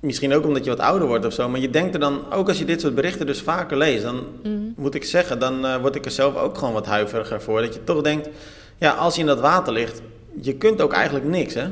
[0.00, 2.48] misschien ook omdat je wat ouder wordt of zo, maar je denkt er dan, ook
[2.48, 4.52] als je dit soort berichten dus vaker leest, dan Mhm.
[4.76, 7.60] moet ik zeggen, dan eh, word ik er zelf ook gewoon wat huiveriger voor.
[7.60, 8.28] Dat je toch denkt,
[8.78, 10.00] ja, als je in dat water ligt,
[10.40, 11.66] je kunt ook eigenlijk niks, hè?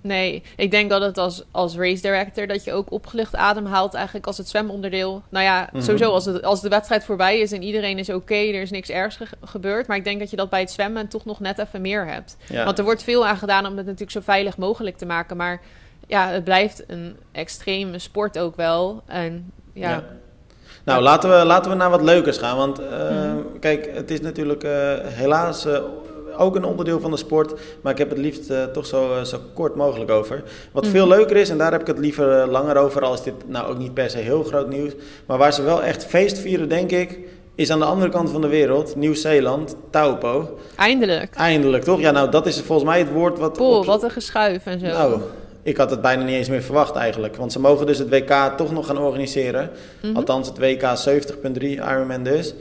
[0.00, 3.94] Nee, ik denk dat het als, als race director dat je ook opgelucht adem haalt
[3.94, 5.22] eigenlijk als het zwemonderdeel.
[5.28, 5.82] Nou ja, Mhm.
[5.82, 8.88] sowieso als, het, als de wedstrijd voorbij is en iedereen is oké, er is niks
[8.88, 9.86] ergs ge- gebeurd.
[9.86, 12.36] Maar ik denk dat je dat bij het zwemmen toch nog net even meer hebt.
[12.48, 12.64] Ja.
[12.64, 15.36] Want er wordt veel aan gedaan om het natuurlijk zo veilig mogelijk te maken.
[15.36, 15.60] Maar
[16.06, 19.02] ja, het blijft een extreme sport ook wel.
[19.06, 20.04] En ja, Ja.
[20.84, 22.56] Nou, laten we, laten we naar wat leukers gaan.
[22.56, 23.36] Want eh, Mhm.
[23.60, 24.70] kijk, het is natuurlijk eh,
[25.02, 25.78] helaas eh,
[26.38, 27.60] ook een onderdeel van de sport.
[27.80, 30.42] Maar ik heb het liefst eh, toch zo, zo kort mogelijk over.
[30.72, 30.92] Wat Mhm.
[30.92, 33.02] veel leuker is, en daar heb ik het liever langer over.
[33.02, 34.92] Al is dit nou ook niet per se heel groot nieuws.
[35.26, 37.18] Maar waar ze wel echt feest vieren, denk ik.
[37.54, 40.58] Is aan de andere kant van de wereld, Nieuw-Zeeland, Taupo.
[40.76, 41.34] eindelijk.
[41.34, 42.00] Eindelijk, toch?
[42.00, 43.58] Ja, nou, dat is volgens mij het woord wat.
[43.58, 44.86] Op- wat een geschuif en zo.
[44.86, 45.20] Nou,
[45.64, 47.36] ik had het bijna niet eens meer verwacht eigenlijk.
[47.36, 49.70] Want ze mogen dus het WK toch nog gaan organiseren.
[50.02, 50.16] Mhm.
[50.16, 52.54] Althans, het WK 70.3 Ironman dus.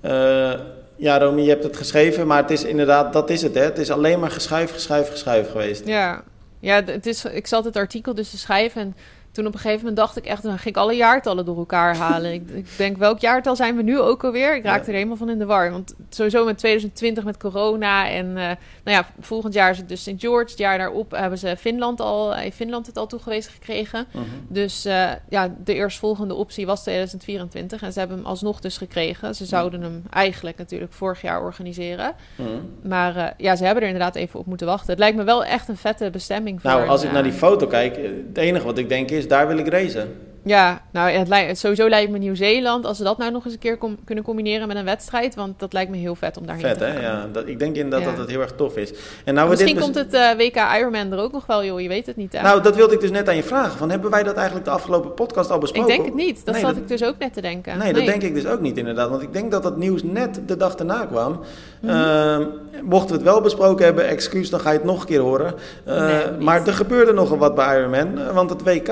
[0.00, 0.52] Eh,
[0.96, 3.62] ja, Romy, je hebt het geschreven, maar het is inderdaad, dat is het hè.
[3.62, 5.86] Het is alleen maar geschuif, geschuif, geschuif geweest.
[5.86, 6.22] Ja,
[6.60, 8.96] ja het is, ik zat het artikel dus te schrijven en
[9.32, 11.96] toen op een gegeven moment dacht ik echt, dan ging ik alle jaartallen door elkaar
[11.96, 12.32] halen.
[12.32, 14.54] ik, ik denk, welk jaartal zijn we nu ook alweer?
[14.56, 14.86] Ik raakte Ja.
[14.86, 15.70] er helemaal van in de war.
[15.70, 18.44] Want sowieso met 2020 met corona en eh,
[18.84, 20.12] nou ja, volgend jaar is het dus St.
[20.16, 20.50] George.
[20.50, 24.06] Het jaar daarop hebben ze Finland al, heeft Finland het al toegewezen gekregen.
[24.12, 24.24] Mhm.
[24.48, 29.34] Dus eh, ja, de eerstvolgende optie was 2024 en ze hebben hem alsnog dus gekregen.
[29.34, 32.12] Ze zouden hem eigenlijk natuurlijk vorig jaar organiseren.
[32.36, 32.48] Mhm.
[32.88, 34.90] Maar eh, ja, ze hebben er inderdaad even op moeten wachten.
[34.90, 36.70] Het lijkt me wel echt een vette bestemming voor.
[36.70, 39.10] Nou, als een, ik naar eh, die foto kijk, eh, het enige wat ik denk
[39.10, 40.16] is, daar wil ik racen.
[40.44, 43.58] Ja, nou, het lijkt, sowieso lijkt me Nieuw-Zeeland, als ze dat nou nog eens een
[43.60, 46.64] keer com- kunnen combineren met een wedstrijd, want dat lijkt me heel vet om daarheen
[46.66, 46.92] Vet te hè?
[46.92, 47.02] gaan.
[47.02, 48.06] Ja, dat, ik denk inderdaad Ja.
[48.10, 48.92] dat het heel erg tof is.
[49.24, 51.88] En nou, Misschien dit komt het eh, WK Ironman er ook nog wel, joh, je
[51.88, 52.42] weet het niet, hè?
[52.42, 53.78] Nou, dat wilde ik dus net aan je vragen.
[53.78, 55.88] Van, hebben wij dat eigenlijk de afgelopen podcast al ik besproken?
[55.94, 56.44] denk het niet.
[56.44, 57.78] Dat Nee, zat dat- ik dus ook net te denken.
[57.78, 59.10] Nee, dat denk ik dus ook niet inderdaad.
[59.10, 61.40] Want ik denk dat dat nieuws net de dag erna kwam.
[61.86, 62.44] Ehm,
[62.82, 65.54] mochten we het wel besproken hebben, excuus, dan ga je het nog een keer horen.
[65.84, 68.18] Eh, Nee, maar er gebeurde nogal wat bij Ironman.
[68.18, 68.88] eh, Want het WK,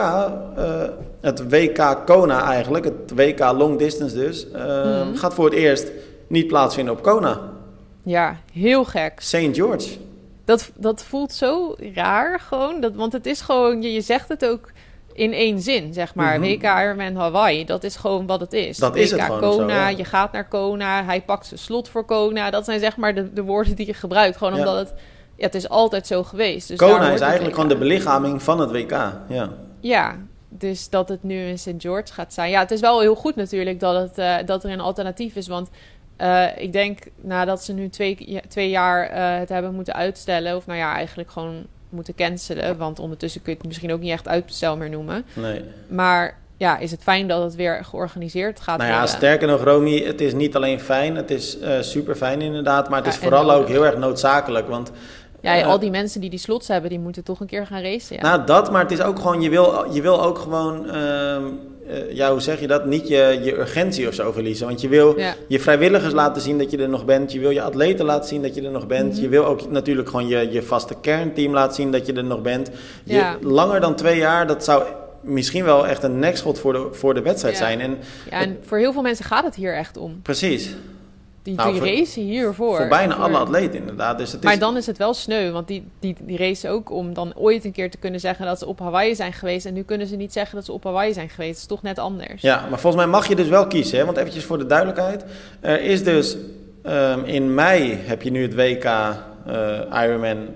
[1.20, 4.62] het WK Kona eigenlijk, het WK Long Distance dus, eh,
[5.06, 5.14] Mhm.
[5.14, 5.90] gaat voor het eerst
[6.26, 7.40] niet plaatsvinden op Kona.
[8.02, 9.12] Ja, heel gek.
[9.20, 9.36] St.
[9.52, 9.88] George.
[10.44, 12.80] Dat, dat voelt zo raar gewoon.
[12.80, 14.70] Dat, want het is gewoon, je, je zegt het ook
[15.12, 16.38] in één zin, zeg maar.
[16.40, 16.48] Mhm.
[16.48, 18.76] WK Ironman Hawaii, dat is gewoon wat het is.
[18.76, 19.88] Dat WK is het gewoon Kona, zo, ja.
[19.88, 22.50] je gaat naar Kona, hij pakt zijn slot voor Kona.
[22.50, 24.36] Dat zijn zeg maar de, de woorden die je gebruikt.
[24.36, 24.58] Gewoon Ja.
[24.58, 24.92] omdat het,
[25.36, 26.68] ja, het is altijd zo geweest.
[26.68, 28.90] Dus Kona is eigenlijk gewoon de belichaming van het WK.
[29.28, 29.48] Ja.
[29.80, 30.16] Ja,
[30.52, 31.74] dus dat het nu in St.
[31.78, 32.50] George gaat zijn.
[32.50, 35.48] Ja, het is wel heel goed natuurlijk dat, het, eh, dat er een alternatief is.
[35.48, 35.68] Want
[36.16, 40.56] eh, ik denk nadat ze nu twee, twee jaar eh, het hebben moeten uitstellen...
[40.56, 42.76] of nou ja, eigenlijk gewoon moeten cancelen...
[42.76, 45.24] want ondertussen kun je het misschien ook niet echt uitstel meer noemen.
[45.34, 45.64] Nee.
[45.88, 49.16] Maar ja, is het fijn dat het weer georganiseerd gaat Nou ja, worden.
[49.16, 52.98] sterker nog, Romy, het is niet alleen fijn, het is eh, super fijn inderdaad, maar
[52.98, 54.68] het Ja, is vooral ook heel erg noodzakelijk.
[54.68, 54.90] Want
[55.42, 58.16] Ja, al die mensen die die slots hebben, die moeten toch een keer gaan racen.
[58.16, 58.22] Ja.
[58.22, 61.42] Nou, dat, maar het is ook gewoon, je wil, je wil ook gewoon, ehm,
[61.88, 64.66] eh, ja, hoe zeg je dat, niet je, je urgentie of zo verliezen.
[64.66, 65.34] Want je wil Ja.
[65.48, 68.42] je vrijwilligers laten zien dat je er nog bent, je wil je atleten laten zien
[68.42, 69.22] dat je er nog bent, Mhm.
[69.22, 72.42] je wil ook natuurlijk gewoon je, je vaste kernteam laten zien dat je er nog
[72.42, 72.70] bent.
[73.04, 73.36] Je, Ja.
[73.40, 74.82] Langer dan twee jaar, dat zou
[75.20, 77.80] misschien wel echt een nekschot voor de, voor de wedstrijd zijn.
[77.80, 77.98] En
[78.30, 80.20] ja, en voor heel veel mensen gaat het hier echt om.
[80.22, 80.74] precies,
[81.42, 82.76] Die, Nou, die voor- racen hiervoor.
[82.76, 84.18] voor bijna Voor- alle atleten inderdaad.
[84.18, 86.90] Dus het is, Maar dan is het wel sneu, want die, die, die racen ook
[86.90, 89.66] om dan ooit een keer te kunnen zeggen dat ze op Hawaii zijn geweest.
[89.66, 91.52] En nu kunnen ze niet zeggen dat ze op Hawaii zijn geweest.
[91.52, 92.42] Dat is toch net anders.
[92.42, 93.98] Ja, maar volgens mij mag je dus wel kiezen.
[93.98, 94.04] Hè?
[94.04, 95.24] Want eventjes voor de duidelijkheid.
[95.60, 96.36] Er is dus
[96.82, 100.46] ehm, in mei heb je nu het WK eh, Ironman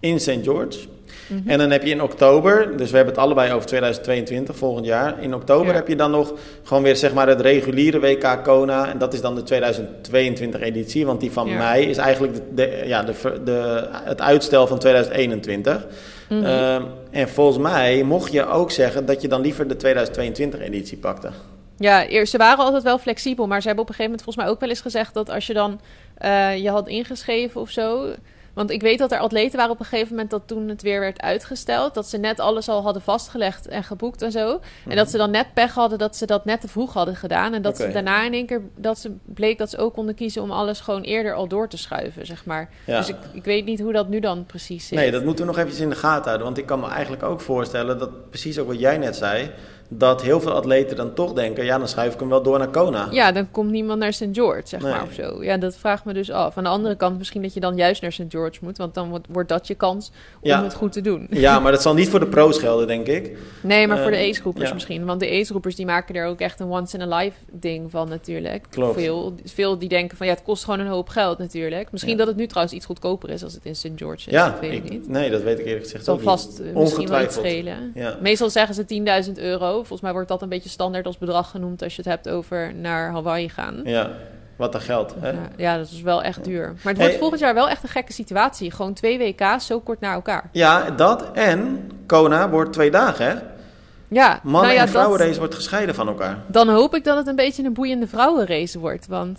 [0.00, 0.38] in St.
[0.42, 0.78] George.
[1.26, 1.48] Mhm.
[1.48, 5.22] En dan heb je in oktober, dus we hebben het allebei over 2022, volgend jaar.
[5.22, 5.72] In oktober Ja.
[5.74, 6.32] heb je dan nog
[6.62, 8.88] gewoon weer zeg maar het reguliere WK Kona.
[8.88, 11.06] En dat is dan de 2022 editie.
[11.06, 11.58] Want die van Ja.
[11.58, 15.86] mei is eigenlijk de, de- ja, de, de, het uitstel van 2021.
[16.28, 16.44] Mhm.
[16.44, 20.96] Ehm, en volgens mij mocht je ook zeggen dat je dan liever de 2022 editie
[20.98, 21.30] pakte.
[21.78, 24.44] Ja, eerst, ze waren altijd wel flexibel, maar ze hebben op een gegeven moment volgens
[24.44, 25.80] mij ook wel eens gezegd dat als je dan
[26.18, 28.06] eh, je had ingeschreven of zo.
[28.54, 31.00] Want ik weet dat er atleten waren op een gegeven moment dat toen het weer
[31.00, 34.60] werd uitgesteld, dat ze net alles al hadden vastgelegd en geboekt en zo.
[34.88, 37.54] En dat ze dan net pech hadden dat ze dat net te vroeg hadden gedaan.
[37.54, 40.42] En dat ze daarna in één keer dat ze bleek dat ze ook konden kiezen
[40.42, 42.70] om alles gewoon eerder al door te schuiven, zeg maar.
[42.86, 42.98] Ja.
[42.98, 44.98] Dus ik, ik weet niet hoe dat nu dan precies zit.
[44.98, 46.46] Nee, dat moeten we nog eventjes in de gaten houden.
[46.46, 49.50] Want ik kan me eigenlijk ook voorstellen dat, precies ook wat jij net zei,
[49.98, 52.68] dat heel veel atleten dan toch denken, ja, dan schuif ik hem wel door naar
[52.70, 53.08] Kona.
[53.10, 54.26] Ja, dan komt niemand naar St.
[54.32, 54.92] George, zeg Nee.
[54.92, 55.42] maar, of zo.
[55.44, 56.56] Ja, dat vraagt me dus af.
[56.56, 58.24] Aan de andere kant misschien dat je dan juist naar St.
[58.28, 60.62] George moet, want dan wordt, wordt dat je kans om Ja.
[60.62, 61.26] het goed te doen.
[61.30, 63.36] Ja, maar dat zal niet voor de pro's gelden, denk ik.
[63.62, 64.74] Nee, maar voor de Eh, ace-groepers ja.
[64.74, 65.04] misschien.
[65.04, 68.66] Want de ace-groepers die maken er ook echt een once-in-a-life ding van natuurlijk.
[68.70, 68.94] Klopt.
[69.00, 71.92] Veel, veel die denken van ja, het kost gewoon een hoop geld natuurlijk.
[71.92, 72.18] Misschien Ja.
[72.18, 73.88] dat het nu trouwens iets goedkoper is als het in St.
[73.96, 74.32] George is.
[74.32, 75.08] Ja, dat weet ik, ik- niet.
[75.08, 76.68] nee, dat weet ik eerlijk gezegd ook vast niet.
[76.68, 77.92] eh, misschien wel iets schelen.
[78.20, 79.81] Meestal zeggen ze 10.000 euro.
[79.82, 82.74] Volgens mij wordt dat een beetje standaard als bedrag genoemd als je het hebt over
[82.74, 83.80] naar Hawaii gaan.
[83.84, 84.10] ja,
[84.56, 85.14] wat dan geldt.
[85.20, 85.30] Hè?
[85.30, 86.66] Ja, ja, dat is wel echt duur.
[86.66, 86.96] Maar het Hey.
[86.96, 88.70] wordt volgend jaar wel echt een gekke situatie.
[88.70, 90.48] Gewoon twee WK's zo kort na elkaar.
[90.52, 93.34] Ja, dat en Kona wordt twee dagen, hè?
[94.08, 96.38] Ja, Mannen- nou ja, en dat, vrouwenrace wordt gescheiden van elkaar.
[96.46, 99.06] dan hoop ik dat het een beetje een boeiende vrouwenrace wordt.
[99.06, 99.38] Want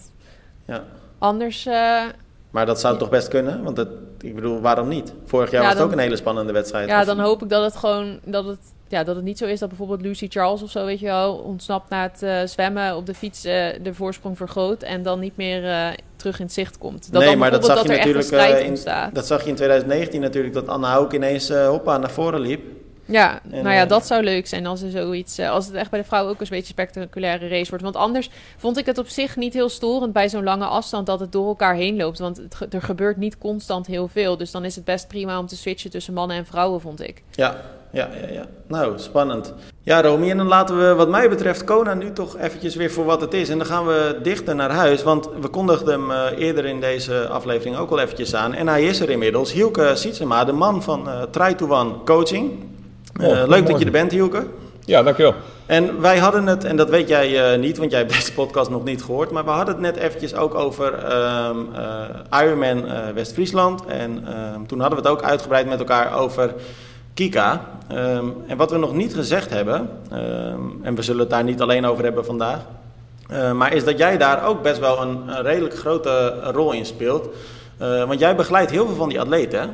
[0.65, 0.83] Ja.
[1.17, 1.65] anders...
[1.65, 2.01] eh,
[2.49, 3.63] Maar dat zou toch best kunnen?
[3.63, 3.87] Want het,
[4.21, 5.13] ik bedoel, waarom niet?
[5.25, 6.87] Vorig jaar Ja, was het dan- ook een hele spannende wedstrijd.
[6.89, 8.19] ja, Of- dan hoop ik dat het gewoon...
[8.25, 8.59] Dat het,
[8.93, 11.35] ja, dat het niet zo is dat bijvoorbeeld Lucy Charles of zo, weet je wel...
[11.35, 14.83] ontsnapt na het eh, zwemmen op de fiets eh, de voorsprong vergroot...
[14.83, 17.11] en dan niet meer eh, terug in het zicht komt.
[17.11, 19.15] Dat nee, dan maar dat zag je natuurlijk in, ontstaat.
[19.15, 22.61] dat zag je in 2019 natuurlijk, dat Anna Houk ineens hoppa naar voren liep.
[23.05, 25.99] Ja, En, nou ja, dat zou leuk zijn als er zoiets, als het echt bij
[25.99, 27.83] de vrouwen ook een beetje spectaculaire race wordt.
[27.83, 31.19] Want anders vond ik het op zich niet heel storend bij zo'n lange afstand dat
[31.19, 32.19] het door elkaar heen loopt.
[32.19, 34.37] Want het, er gebeurt niet constant heel veel.
[34.37, 37.23] Dus dan is het best prima om te switchen tussen mannen en vrouwen, vond ik.
[37.31, 37.61] Ja,
[37.93, 38.45] ja, ja, ja.
[38.67, 39.53] Nou, spannend.
[39.81, 43.05] Ja, Romy, en dan laten we wat mij betreft Kona nu toch eventjes weer voor
[43.05, 43.49] wat het is.
[43.49, 47.27] En dan gaan we dichter naar huis, want we kondigden hem eh, eerder in deze
[47.27, 48.53] aflevering ook al eventjes aan.
[48.53, 49.51] En hij is er inmiddels.
[49.51, 52.51] Hielke Sietsema, de man van eh Try to One Coaching.
[53.19, 54.47] Eh, Oh, leuk dat je er bent, Hielke.
[54.85, 55.33] Ja, dankjewel.
[55.65, 58.69] En wij hadden het, en dat weet jij eh, niet, want jij hebt deze podcast
[58.69, 61.49] nog niet gehoord, maar we hadden het net eventjes ook over eh,
[62.41, 63.85] Ironman eh, West-Friesland.
[63.85, 66.53] En ehm, toen hadden we het ook uitgebreid met elkaar over
[67.13, 67.61] Kika.
[67.87, 71.61] Ehm, en wat we nog niet gezegd hebben, ehm, en we zullen het daar niet
[71.61, 72.59] alleen over hebben vandaag,
[73.29, 76.85] eh, maar is dat jij daar ook best wel een, een redelijk grote rol in
[76.85, 77.29] speelt.
[77.77, 79.67] Eh, want jij begeleidt heel veel van die atleten, hè?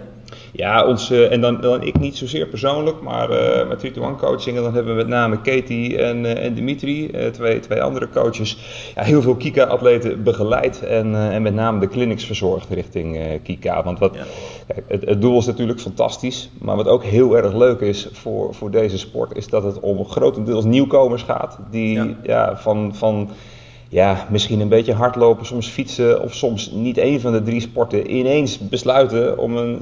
[0.59, 4.03] Ja, ons, eh, en dan, dan ik niet zozeer persoonlijk, maar eh, met 3 to
[4.03, 4.57] 1 coaching.
[4.57, 8.57] En dan hebben we met name Katie en, eh, en Dimitri, twee, twee andere coaches,
[8.95, 10.83] ja, heel veel Kika-atleten begeleid.
[10.83, 13.83] En, en met name de clinics verzorgd richting Kika.
[13.83, 14.23] Want wat, Ja.
[14.67, 16.49] kijk, het, het doel is natuurlijk fantastisch.
[16.57, 20.05] Maar wat ook heel erg leuk is voor, voor deze sport, is dat het om
[20.05, 21.59] grotendeels nieuwkomers gaat.
[21.71, 22.15] Die Ja.
[22.23, 22.57] ja.
[22.57, 22.95] van.
[22.95, 23.29] van
[23.89, 28.15] ja, misschien een beetje hardlopen, soms fietsen of soms niet één van de drie sporten
[28.15, 29.81] ineens besluiten om een 70.3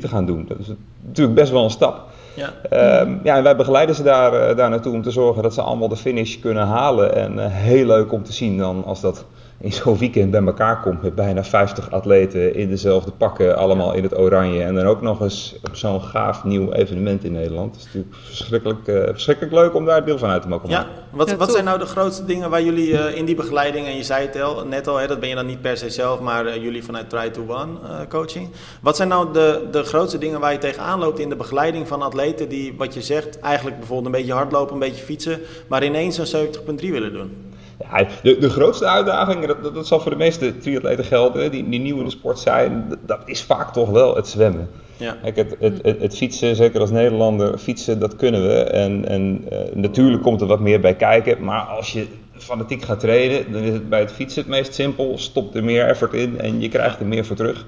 [0.00, 0.44] te gaan doen.
[0.48, 0.66] Dat is
[1.06, 2.06] natuurlijk best wel een stap.
[2.34, 2.52] Ja.
[2.70, 5.62] Ehm, ja, en wij begeleiden ze daar, uh, daar naartoe om te zorgen dat ze
[5.62, 7.16] allemaal de finish kunnen halen.
[7.16, 9.24] En uh, heel leuk om te zien dan als dat
[9.60, 14.02] in zo'n weekend bij elkaar komt met bijna 50 atleten in dezelfde pakken, allemaal in
[14.02, 14.62] het oranje.
[14.62, 17.74] En dan ook nog eens op zo'n gaaf nieuw evenement in Nederland.
[17.74, 20.90] Het is natuurlijk verschrikkelijk, uh, verschrikkelijk leuk om daar deel van uit te mogen maken.
[20.90, 23.96] Ja, wat, wat zijn nou de grootste dingen waar jullie uh, in die begeleiding, en
[23.96, 26.20] je zei het al, net al, hè, dat ben je dan niet per se zelf,
[26.20, 28.48] maar uh, jullie vanuit Try to One coaching.
[28.80, 32.02] Wat zijn nou de, de grootste dingen waar je tegenaan loopt in de begeleiding van
[32.02, 36.18] atleten die, wat je zegt, eigenlijk bijvoorbeeld een beetje hardlopen, een beetje fietsen, maar ineens
[36.18, 37.47] een 70.3 willen doen?
[37.78, 41.80] Ja, de, de grootste uitdaging, dat, dat, zal voor de meeste triatleten gelden, die, die
[41.80, 44.68] nieuw in de sport zijn, dat is vaak toch wel het zwemmen.
[44.96, 45.16] Ja.
[45.22, 48.62] Kijk, het, het, het, het, fietsen, zeker als Nederlander, fietsen, dat kunnen we.
[48.62, 53.00] En, en uh, natuurlijk komt er wat meer bij kijken, maar als je fanatiek gaat
[53.00, 55.18] trainen, dan is het bij het fietsen het meest simpel.
[55.18, 57.66] Stop er meer effort in en je krijgt er meer voor terug.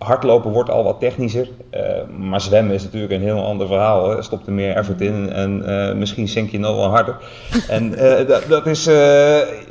[0.00, 1.80] Hardlopen wordt al wat technischer, uh,
[2.18, 4.10] maar zwemmen is natuurlijk een heel ander verhaal.
[4.10, 4.22] Hè.
[4.22, 7.16] Stopt er meer effort in en uh, misschien zink je nog wel harder.
[7.68, 8.84] en uh, dat, dat, is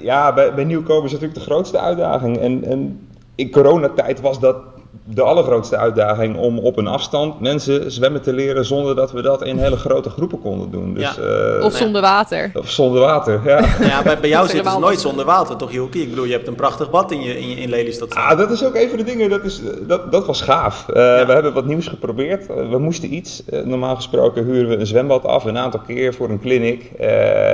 [0.01, 2.37] ja, bij, bij nieuwkomers natuurlijk de grootste uitdaging.
[2.37, 4.55] En, en in coronatijd was dat
[5.03, 9.43] de allergrootste uitdaging om op een afstand mensen zwemmen te leren zonder dat we dat
[9.43, 10.93] in hele grote groepen konden doen.
[10.93, 11.57] Dus, ja.
[11.57, 12.51] uh, of zonder water.
[12.53, 13.59] Of zonder water, ja.
[13.89, 16.01] ja bij, bij jou zitten ze nooit zonder water, toch Hilke?
[16.01, 18.15] Ik bedoel, je hebt een prachtig bad in, je, in, in Lelystad.
[18.15, 20.85] Ah, dat is ook een van de dingen, dat, is, dat, dat was gaaf.
[20.89, 21.25] Uh, ja.
[21.25, 22.47] We hebben wat nieuws geprobeerd.
[22.47, 23.43] we moesten iets.
[23.49, 26.91] Uh, normaal gesproken huren we een zwembad af een aantal keer voor een clinic.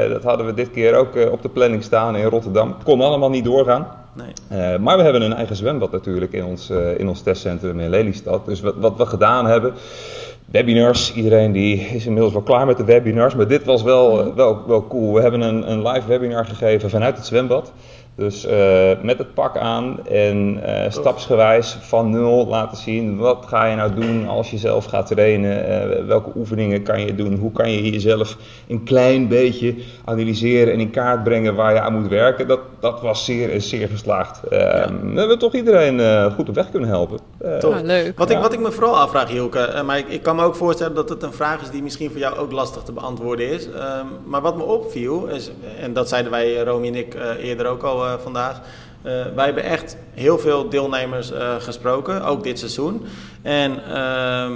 [0.09, 2.75] dat hadden we dit keer ook op de planning staan in Rotterdam.
[2.83, 4.04] Kon allemaal niet doorgaan.
[4.15, 4.33] Nee.
[4.51, 7.89] Uh, maar we hebben een eigen zwembad natuurlijk in ons, uh, in ons testcentrum in
[7.89, 8.45] Lelystad.
[8.45, 9.73] Dus wat, wat we gedaan hebben,
[10.45, 14.35] webinars, iedereen die is inmiddels wel klaar met de webinars, maar dit was wel, uh,
[14.35, 15.13] wel, wel cool.
[15.13, 17.71] We hebben een, een live webinar gegeven vanuit het zwembad.
[18.17, 18.51] Dus uh,
[19.01, 23.93] met het pak aan en uh, stapsgewijs van nul laten zien wat ga je nou
[23.93, 27.91] doen als je zelf gaat trainen, uh, welke oefeningen kan je doen, hoe kan je
[27.91, 29.75] jezelf een klein beetje
[30.05, 32.47] analyseren en in kaart brengen waar je aan moet werken.
[32.47, 34.41] Dat, dat was zeer, zeer geslaagd.
[34.49, 34.89] Ja.
[35.03, 37.19] We hebben toch iedereen goed op weg kunnen helpen.
[37.59, 38.17] Toch, leuk.
[38.17, 40.95] Wat, ik, wat ik me vooral afvraag Hilke, maar ik, ik, kan me ook voorstellen
[40.95, 43.67] dat het een vraag is die misschien voor jou ook lastig te beantwoorden is.
[44.25, 45.51] maar wat me opviel, is,
[45.81, 48.61] en dat zeiden wij Romy en ik eerder ook al vandaag.
[49.05, 53.05] Uh, wij hebben echt heel veel deelnemers uh, gesproken, ook dit seizoen.
[53.41, 54.51] En uh,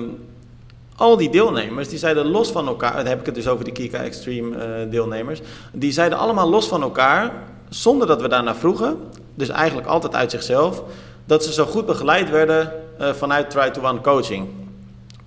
[0.96, 3.72] al die deelnemers, die zeiden los van elkaar, dan heb ik het dus over de
[3.72, 7.32] Kika Extreme deelnemers, die zeiden allemaal los van elkaar,
[7.70, 8.98] zonder dat we daarna vroegen,
[9.36, 10.84] dus eigenlijk altijd uit zichzelf,
[11.26, 14.48] dat ze zo goed begeleid werden vanuit Try to One coaching.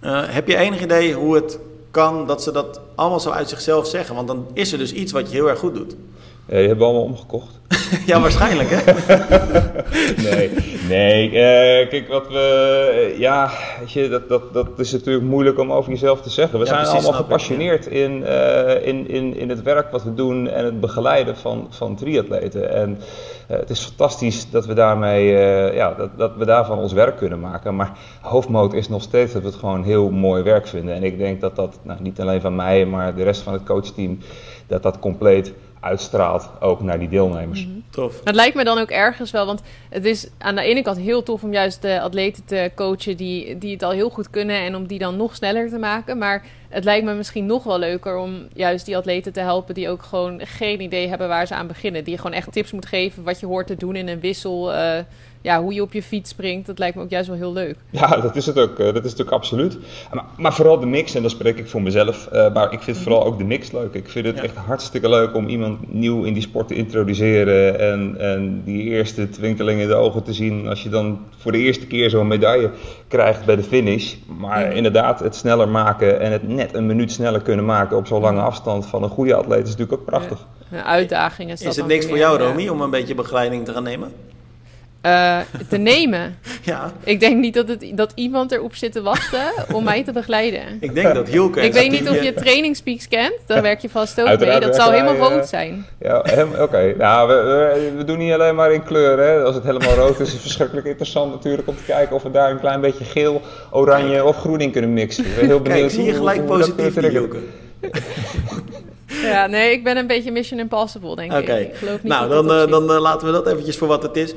[0.07, 1.59] heb je enig idee hoe het
[1.91, 4.15] kan dat ze dat allemaal zo uit zichzelf zeggen?
[4.15, 5.97] Want dan is er dus iets wat je heel erg goed doet.
[6.47, 7.61] Ja, je hebt allemaal omgekocht.
[8.07, 8.93] ja, waarschijnlijk hè?
[10.31, 10.51] nee,
[10.89, 11.27] nee.
[11.27, 13.15] Uh, kijk, wat we...
[13.19, 16.59] Ja, weet je, dat, dat, dat is natuurlijk moeilijk om over jezelf te zeggen.
[16.59, 17.99] We ja, zijn allemaal gepassioneerd ik, ja.
[17.99, 21.97] in, uh, in, in, in het werk wat we doen en het begeleiden van, van
[21.97, 22.75] triatleten.
[22.75, 22.99] En
[23.47, 25.27] het is fantastisch dat we daarmee,
[25.75, 27.77] ja, dat, dat we daarvan ons werk kunnen maken.
[27.77, 30.95] Maar hoofdmoot is nog steeds dat we het gewoon heel mooi werk vinden.
[30.95, 33.65] En ik denk dat dat, nou, niet alleen van mij, maar de rest van het
[33.65, 34.19] coachteam,
[34.67, 37.65] dat dat compleet uitstraalt ook naar die deelnemers.
[37.65, 37.85] Mm-hmm.
[37.91, 38.21] Tof.
[38.25, 41.23] Het lijkt me dan ook ergens wel, want het is aan de ene kant heel
[41.23, 44.75] tof om juist de atleten te coachen die, die het al heel goed kunnen en
[44.75, 46.19] om die dan nog sneller te maken.
[46.19, 49.89] Maar het lijkt me misschien nog wel leuker om juist die atleten te helpen die
[49.89, 52.05] ook gewoon geen idee hebben waar ze aan beginnen.
[52.05, 54.73] Die je gewoon echt tips moet geven wat je hoort te doen in een wissel.
[54.73, 54.99] Uh,
[55.43, 57.77] ja, hoe je op je fiets springt, dat lijkt me ook juist wel heel leuk.
[57.91, 58.77] Ja, dat is het ook.
[58.77, 59.79] Dat is natuurlijk absoluut.
[60.13, 62.29] Maar, maar vooral de mix, en dat spreek ik voor mezelf.
[62.33, 63.95] Uh, maar ik vind vooral ook de mix leuk.
[63.95, 64.43] Ik vind het ja.
[64.43, 67.79] echt hartstikke leuk om iemand nieuw in die sport te introduceren.
[67.79, 71.59] En, en die eerste twinkeling in de ogen te zien als je dan voor de
[71.59, 72.71] eerste keer zo'n medaille
[73.09, 74.15] krijgt bij de finish.
[74.39, 74.67] Maar ja.
[74.67, 78.41] inderdaad, het sneller maken en het net een minuut sneller kunnen maken op zo'n lange
[78.41, 80.47] afstand van een goede atleet is natuurlijk ook prachtig.
[80.71, 80.85] Ja.
[80.85, 81.53] Uitdagingen.
[81.53, 84.13] Is, is het niks voor jou, Romy, om een beetje begeleiding te gaan nemen?
[85.07, 85.39] Uh,
[85.69, 86.39] te nemen.
[86.63, 86.93] ja.
[87.05, 90.63] Ik denk niet dat, het, dat iemand erop zit te wachten om mij te begeleiden.
[90.81, 91.61] Ik denk dat Hielke...
[91.61, 93.35] Ik weet niet of je trainingspeaks kent.
[93.47, 94.69] Daar werk je vast ook Uiteraard mee.
[94.69, 95.87] Dat zou helemaal rood zijn.
[95.99, 96.63] Ja, oké.
[96.63, 96.95] Okay.
[96.99, 99.19] Nou, we, we, we, doen niet alleen maar in kleur.
[99.19, 99.43] Hè.
[99.43, 102.31] Als het helemaal rood is, is het verschrikkelijk interessant natuurlijk om te kijken of we
[102.31, 105.25] daar een klein beetje geel, oranje of groen in kunnen mixen.
[105.25, 107.39] Ik ben heel benieuwd Kijk, zie je gelijk hoe, positief in Hielke.
[109.23, 111.61] Ja, nee, ik ben een beetje Mission Impossible, denk okay.
[111.61, 111.69] ik.
[111.69, 114.17] ik geloof niet nou, dan, uh, dan uh, laten we dat eventjes voor wat het
[114.17, 114.35] is.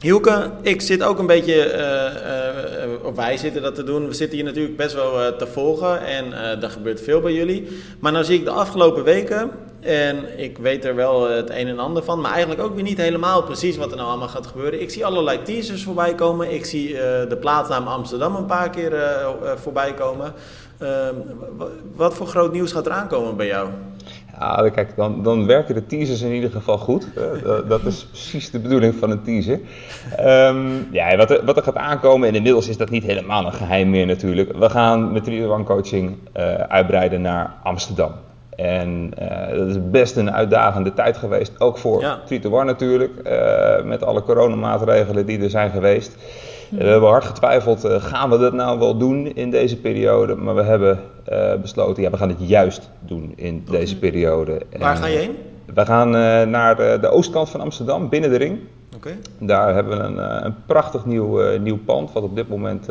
[0.00, 1.74] Hielke, ik zit ook een beetje,
[2.84, 4.06] uh, of wij zitten dat te doen.
[4.06, 6.32] We zitten hier natuurlijk best wel te volgen en
[6.62, 7.68] er gebeurt veel bij jullie.
[7.98, 11.78] Maar nou zie ik de afgelopen weken, en ik weet er wel het een en
[11.78, 14.80] ander van, maar eigenlijk ook weer niet helemaal precies wat er nou allemaal gaat gebeuren.
[14.80, 16.52] Ik zie allerlei teasers voorbij komen.
[16.52, 16.92] Ik zie
[17.28, 18.92] de plaatsnaam Amsterdam een paar keer
[19.56, 20.34] voorbij komen.
[20.78, 21.14] Ehm,
[21.94, 23.68] wat voor groot nieuws gaat er aankomen bij jou?
[24.74, 27.08] Kijk, dan, dan werken de teasers in ieder geval goed.
[27.68, 29.60] dat, is precies de bedoeling van een teaser.
[30.20, 33.52] Um, ja, wat er, wat er gaat aankomen, en inmiddels is dat niet helemaal een
[33.52, 34.52] geheim meer natuurlijk.
[34.52, 38.12] We gaan met 3 One Coaching uh, uitbreiden naar Amsterdam.
[38.56, 42.20] En uh, dat is best een uitdagende tijd geweest, ook voor ja.
[42.26, 43.12] 3 One natuurlijk.
[43.26, 46.16] Uh, met alle coronamaatregelen die er zijn geweest.
[46.70, 50.34] We hebben hard getwijfeld, uh, gaan we dat nou wel doen in deze periode?
[50.34, 51.00] Maar we hebben
[51.32, 54.60] uh, besloten, ja, we gaan het juist doen in deze periode.
[54.78, 55.36] Waar ga je heen?
[55.74, 58.58] We gaan uh, naar de, de, oostkant van Amsterdam, binnen de ring.
[58.96, 59.18] Okay.
[59.38, 62.86] Daar hebben we een, een prachtig nieuw, nieuw pand, wat op dit moment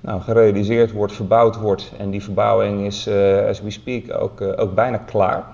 [0.00, 1.92] nou, gerealiseerd wordt, verbouwd wordt.
[1.98, 3.08] En die verbouwing is,
[3.48, 5.44] as we speak, ook, ook bijna klaar.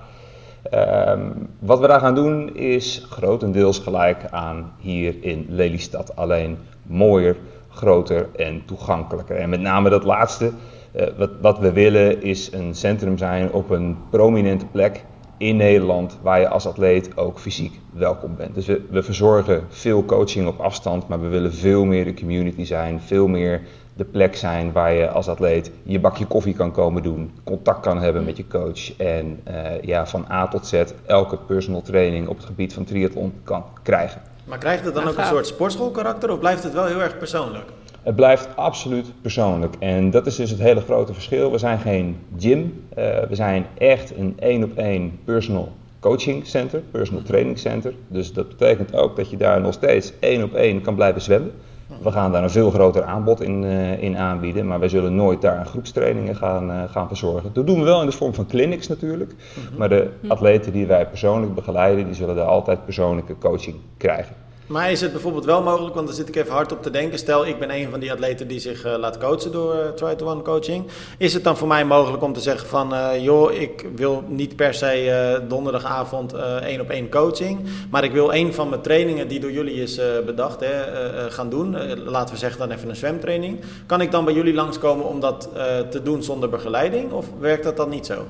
[1.09, 6.16] Um, wat we daar gaan doen is grotendeels gelijk aan hier in Lelystad.
[6.16, 7.37] Alleen mooier,
[7.68, 9.37] groter en toegankelijker.
[9.37, 10.53] En met name dat laatste,
[10.97, 15.05] uh, wat, wat we willen is een centrum zijn op een prominente plek
[15.37, 18.55] in Nederland waar je als atleet ook fysiek welkom bent.
[18.55, 22.64] Dus we, we, verzorgen veel coaching op afstand, maar we willen veel meer de community
[22.64, 23.62] zijn, veel meer
[23.97, 27.99] de plek zijn waar je als atleet je bakje koffie kan komen doen, contact kan
[27.99, 32.37] hebben met je coach en uh, ja, van A tot Z elke personal training op
[32.37, 34.20] het gebied van triathlon kan krijgen.
[34.44, 37.64] Maar krijgt het dan ook een soort sportschoolkarakter of blijft het wel heel erg persoonlijk?
[38.02, 39.74] Het blijft absoluut persoonlijk.
[39.78, 41.50] En dat is dus het hele grote verschil.
[41.50, 42.85] We zijn geen gym.
[42.98, 47.94] Uh, we zijn echt een één op één personal coaching center, personal training center.
[48.09, 51.52] Dus dat betekent ook dat je daar nog steeds één op één kan blijven zwemmen.
[52.02, 55.40] We gaan daar een veel groter aanbod in, uh, in aanbieden, maar wij zullen nooit
[55.40, 57.50] daar groepstrainingen gaan, uh, gaan verzorgen.
[57.52, 59.78] Dat doen we wel in de vorm van clinics natuurlijk, mm-hmm.
[59.78, 64.43] maar de atleten die wij persoonlijk begeleiden, die zullen daar altijd persoonlijke coaching krijgen.
[64.66, 67.18] Maar is het bijvoorbeeld wel mogelijk, want daar zit ik even hard op te denken.
[67.18, 70.14] Stel, ik ben een van die atleten die zich uh, laat coachen door uh, Try
[70.14, 70.87] to One coaching.
[71.18, 74.57] Is het dan voor mij mogelijk om te zeggen van, uh, joh, ik wil niet
[74.57, 77.61] per se donderdagavond één op één coaching.
[77.90, 80.72] Maar ik wil een van mijn trainingen die door jullie is bedacht hè,
[81.31, 81.77] gaan doen.
[82.05, 83.61] laten we zeggen dan even een zwemtraining.
[83.87, 85.48] Kan ik dan bij jullie langskomen om dat
[85.90, 87.12] te doen zonder begeleiding?
[87.12, 88.24] Of werkt dat dan niet zo?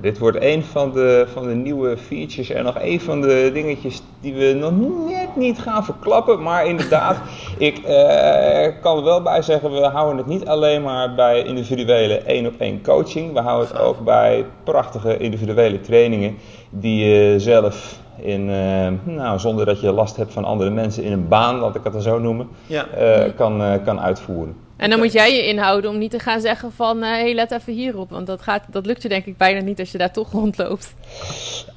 [0.00, 4.02] Dit wordt een van de, van de nieuwe features en nog een van de dingetjes
[4.20, 4.72] die we nog
[5.08, 6.42] net niet gaan verklappen.
[6.42, 7.16] Maar inderdaad,
[7.58, 12.18] ik uh, kan er wel bij zeggen, we houden het niet alleen maar bij individuele
[12.18, 13.32] één op één coaching.
[13.32, 16.36] We houden het ook bij prachtige individuele trainingen
[16.70, 21.12] die je zelf in, uh, nou, zonder dat je last hebt van andere mensen in
[21.12, 22.86] een baan, laat ik het zo noemen, ja.
[22.98, 24.63] uh, kan, kan uitvoeren.
[24.76, 27.02] En dan moet jij je inhouden om niet te gaan zeggen van...
[27.02, 28.10] hé, hey, let even hierop.
[28.10, 30.94] Want dat, gaat, dat lukt je denk ik bijna niet als je daar toch rondloopt.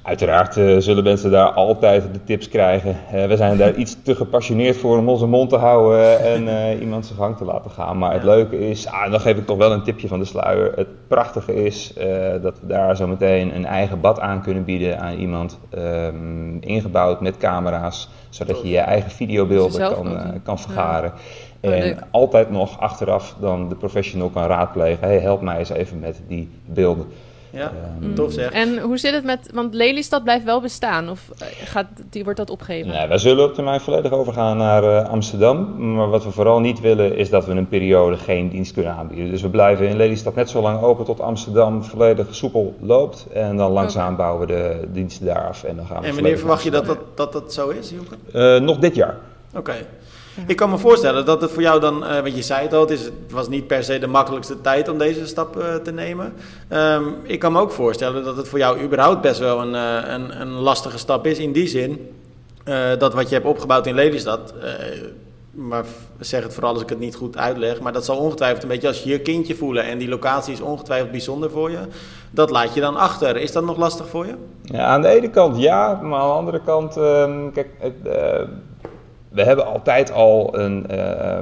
[0.03, 2.97] Uiteraard uh, zullen mensen daar altijd de tips krijgen.
[3.13, 7.05] Uh, we zijn daar iets te gepassioneerd voor om onze mond te houden en iemand
[7.05, 7.97] zijn gang te laten gaan.
[7.97, 10.71] Maar het leuke is, ah, dan geef ik toch wel een tipje van de sluier.
[10.75, 11.93] Het prachtige is
[12.41, 15.59] dat we daar zo meteen een eigen bad aan kunnen bieden aan iemand.
[15.77, 21.11] Um, ingebouwd met camera's, zodat je je eigen videobeelden kan, kan vergaren.
[21.15, 21.21] Ja.
[21.59, 25.07] En altijd nog achteraf dan de professional kan raadplegen.
[25.07, 27.05] Hey, help mij eens even met die beelden.
[27.49, 28.51] Ja, um, tof zeg.
[28.51, 32.39] En hoe zit het met, want Lelystad blijft wel bestaan of eh, gaat, die, wordt
[32.39, 32.91] dat opgegeven?
[32.91, 35.75] Nee, wij zullen op termijn volledig overgaan naar uh, Amsterdam.
[35.93, 39.29] Maar wat we vooral niet willen is dat we een periode geen dienst kunnen aanbieden.
[39.29, 43.27] Dus we blijven in Lelystad net zo lang open tot Amsterdam volledig soepel loopt.
[43.33, 44.15] En dan langzaam okay.
[44.15, 45.63] bouwen we de diensten daar af.
[45.63, 48.15] En, dan gaan we en wanneer verwacht je dat dat, dat dat zo is, Joeke?
[48.33, 49.17] Uh, nog dit jaar.
[49.49, 49.59] Oké.
[49.59, 49.85] Okay.
[50.45, 52.81] Ik kan me voorstellen dat het voor jou dan, uh, want je zei het al,
[52.81, 55.91] het, is, het was niet per se de makkelijkste tijd om deze stap uh, te
[55.91, 56.33] nemen.
[56.73, 60.13] Um, ik kan me ook voorstellen dat het voor jou überhaupt best wel een, uh,
[60.13, 61.37] een, een, lastige stap is.
[61.37, 62.11] In die zin
[62.97, 64.53] dat wat je hebt opgebouwd in Lelystad,
[65.51, 65.85] maar
[66.19, 68.87] zeg het vooral als ik het niet goed uitleg, maar dat zal ongetwijfeld een beetje
[68.87, 71.79] als je je kindje voelen en die locatie is ongetwijfeld bijzonder voor je.
[72.31, 73.37] Dat laat je dan achter.
[73.37, 74.33] Is dat nog lastig voor je?
[74.61, 77.69] Ja, aan de ene kant ja, maar aan de andere kant, um, kijk,
[79.37, 80.85] we hebben altijd al een.
[80.91, 81.39] Uh,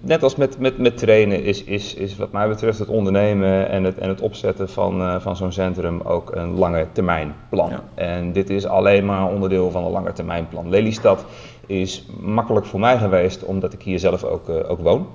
[0.00, 3.84] net als met, met, met trainen, is, is, is wat mij betreft het ondernemen en
[3.84, 7.70] het, en het opzetten van, uh, van zo'n centrum ook een lange termijn plan.
[7.70, 7.82] Ja.
[7.94, 10.68] En dit is alleen maar onderdeel van een lange termijn plan.
[10.68, 11.24] Lelystad
[11.66, 15.06] is makkelijk voor mij geweest, omdat ik hier zelf ook, uh, ook woon.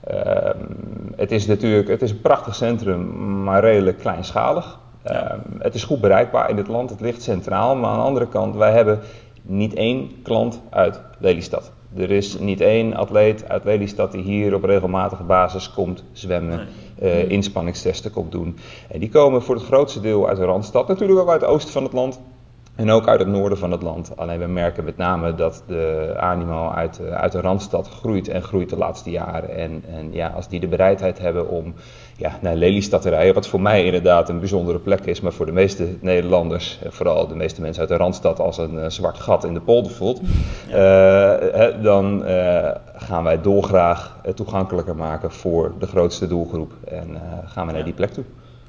[0.00, 0.58] Ehm,
[1.16, 4.78] het is natuurlijk het is een prachtig centrum, maar redelijk kleinschalig.
[5.04, 5.10] Ja.
[5.10, 7.76] Ehm, het is goed bereikbaar in het land, het ligt centraal.
[7.76, 9.00] Maar aan de andere kant, wij hebben
[9.46, 11.72] niet één klant uit Lelystad.
[11.96, 16.68] Er is niet één atleet uit Lelystad die hier op regelmatige basis komt zwemmen,
[17.02, 18.58] uh, inspanningstesten komt doen.
[18.88, 21.72] En die komen voor het grootste deel uit de Randstad, natuurlijk ook uit het oosten
[21.72, 22.20] van het land.
[22.74, 24.16] En ook uit het noorden van het land.
[24.16, 28.42] Alleen we merken met name dat de animo uit, eh, uit de Randstad groeit en
[28.42, 29.56] groeit de laatste jaren.
[29.56, 31.74] En, en ja, als die de bereidheid hebben om
[32.16, 35.46] ja, naar Lelystad te rijden, wat voor mij inderdaad een bijzondere plek is, maar voor
[35.46, 39.44] de meeste Nederlanders, vooral de meeste mensen uit de Randstad, als een uh, zwart gat
[39.44, 40.20] in de polder voelt,
[40.68, 40.74] uh,
[41.82, 42.22] dan
[42.96, 48.10] gaan wij dolgraag toegankelijker maken voor de grootste doelgroep en gaan we naar die plek
[48.10, 48.24] toe.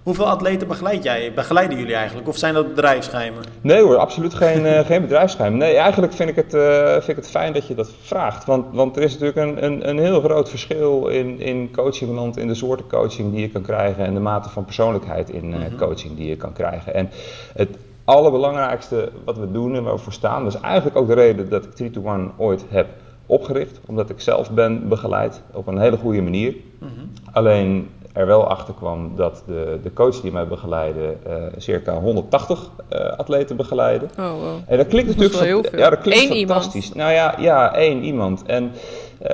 [0.06, 1.34] Hoeveel atleten begeleid jij?
[1.34, 2.28] Begeleiden jullie eigenlijk?
[2.28, 3.43] Of zijn dat bedrijfsgeheimen?
[3.62, 5.58] Nee hoor, absoluut geen, uh, geen bedrijfsgeheim.
[5.58, 8.45] Nee, eigenlijk vind ik, het, uh, vind ik het fijn dat je dat vraagt.
[8.45, 12.47] Want, want er is natuurlijk een, een, een heel groot verschil in, in coachingland, in
[12.47, 16.18] de soorten coaching die je kan krijgen en de mate van persoonlijkheid in uh, coaching
[16.18, 16.93] die je kan krijgen.
[16.93, 17.10] En
[17.53, 21.14] het allerbelangrijkste wat we doen en waar we voor staan, dat is eigenlijk ook de
[21.14, 22.88] reden dat ik 3 to 1 ooit heb
[23.26, 23.80] opgericht.
[23.86, 26.56] Omdat ik zelf ben begeleid op een hele goede manier.
[26.80, 27.12] Mm -hmm.
[27.32, 32.70] Alleen er wel achter kwam dat de, de coach die mij begeleidde uh, circa 180
[32.93, 34.05] uh, atleten begeleidde.
[34.20, 34.57] Oh, wow.
[34.68, 35.80] En dat klinkt natuurlijk heel veel.
[35.80, 36.89] Ja, dat klinkt Eén fantastisch.
[36.89, 36.95] Iemand.
[36.95, 38.43] Nou ja, ja, één iemand.
[38.45, 38.72] En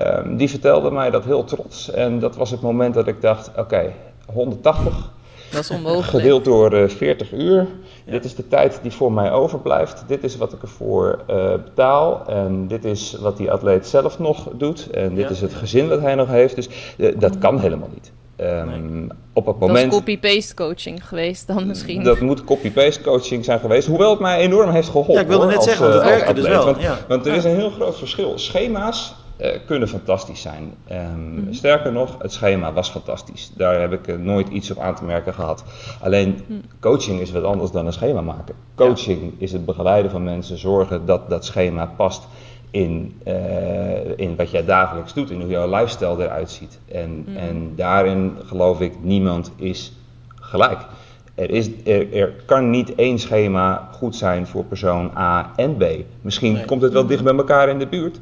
[0.01, 1.91] uh, die vertelde mij dat heel trots.
[1.91, 3.93] En dat was het moment dat ik dacht: oké, okay,
[4.33, 5.11] 180.
[5.51, 6.07] Dat is onmogelijk.
[6.07, 7.67] Gedeeld door 40 uur.
[8.05, 8.11] Ja.
[8.11, 10.03] Dit is de tijd die voor mij overblijft.
[10.07, 11.19] Dit is wat ik ervoor
[11.63, 12.23] betaal.
[12.27, 14.89] En dit is wat die atleet zelf nog doet.
[14.89, 15.29] En dit Ja.
[15.29, 16.55] is het gezin dat hij nog heeft.
[16.55, 16.69] Dus
[17.17, 18.11] dat kan helemaal niet.
[18.41, 19.07] Um, Nee.
[19.33, 19.91] Op het Dat moment.
[19.91, 22.03] is copy-paste coaching geweest dan misschien.
[22.03, 23.87] Dat moet copy-paste coaching zijn geweest.
[23.87, 25.13] Hoewel het mij enorm heeft geholpen.
[25.13, 26.81] Ja, ik wilde hoor, net als, zeggen, want eh, het als werkte dus wel, Want,
[26.81, 26.97] ja.
[27.07, 27.37] want er Ja.
[27.37, 28.33] is een heel groot verschil.
[28.39, 30.73] Schema's eh, kunnen fantastisch zijn.
[30.87, 31.53] Ehm, Mhm.
[31.53, 33.51] Sterker nog, het schema was fantastisch.
[33.55, 35.63] Daar heb ik eh, nooit iets op aan te merken gehad.
[36.01, 36.59] Alleen Mhm.
[36.79, 38.55] coaching is wat anders dan een schema maken.
[38.75, 42.27] Coaching is het begeleiden van mensen, zorgen dat dat schema past
[42.71, 43.33] in, eh,
[44.17, 46.79] in wat jij dagelijks doet, in hoe jouw lifestyle eruit ziet.
[46.91, 47.37] En, Mhm.
[47.37, 49.93] en daarin geloof ik, niemand is
[50.35, 50.79] gelijk.
[51.35, 55.83] Er, is, er, er kan niet één schema goed zijn voor persoon A en B.
[56.21, 56.65] Misschien Nee.
[56.65, 58.19] komt het wel dicht bij elkaar in de buurt.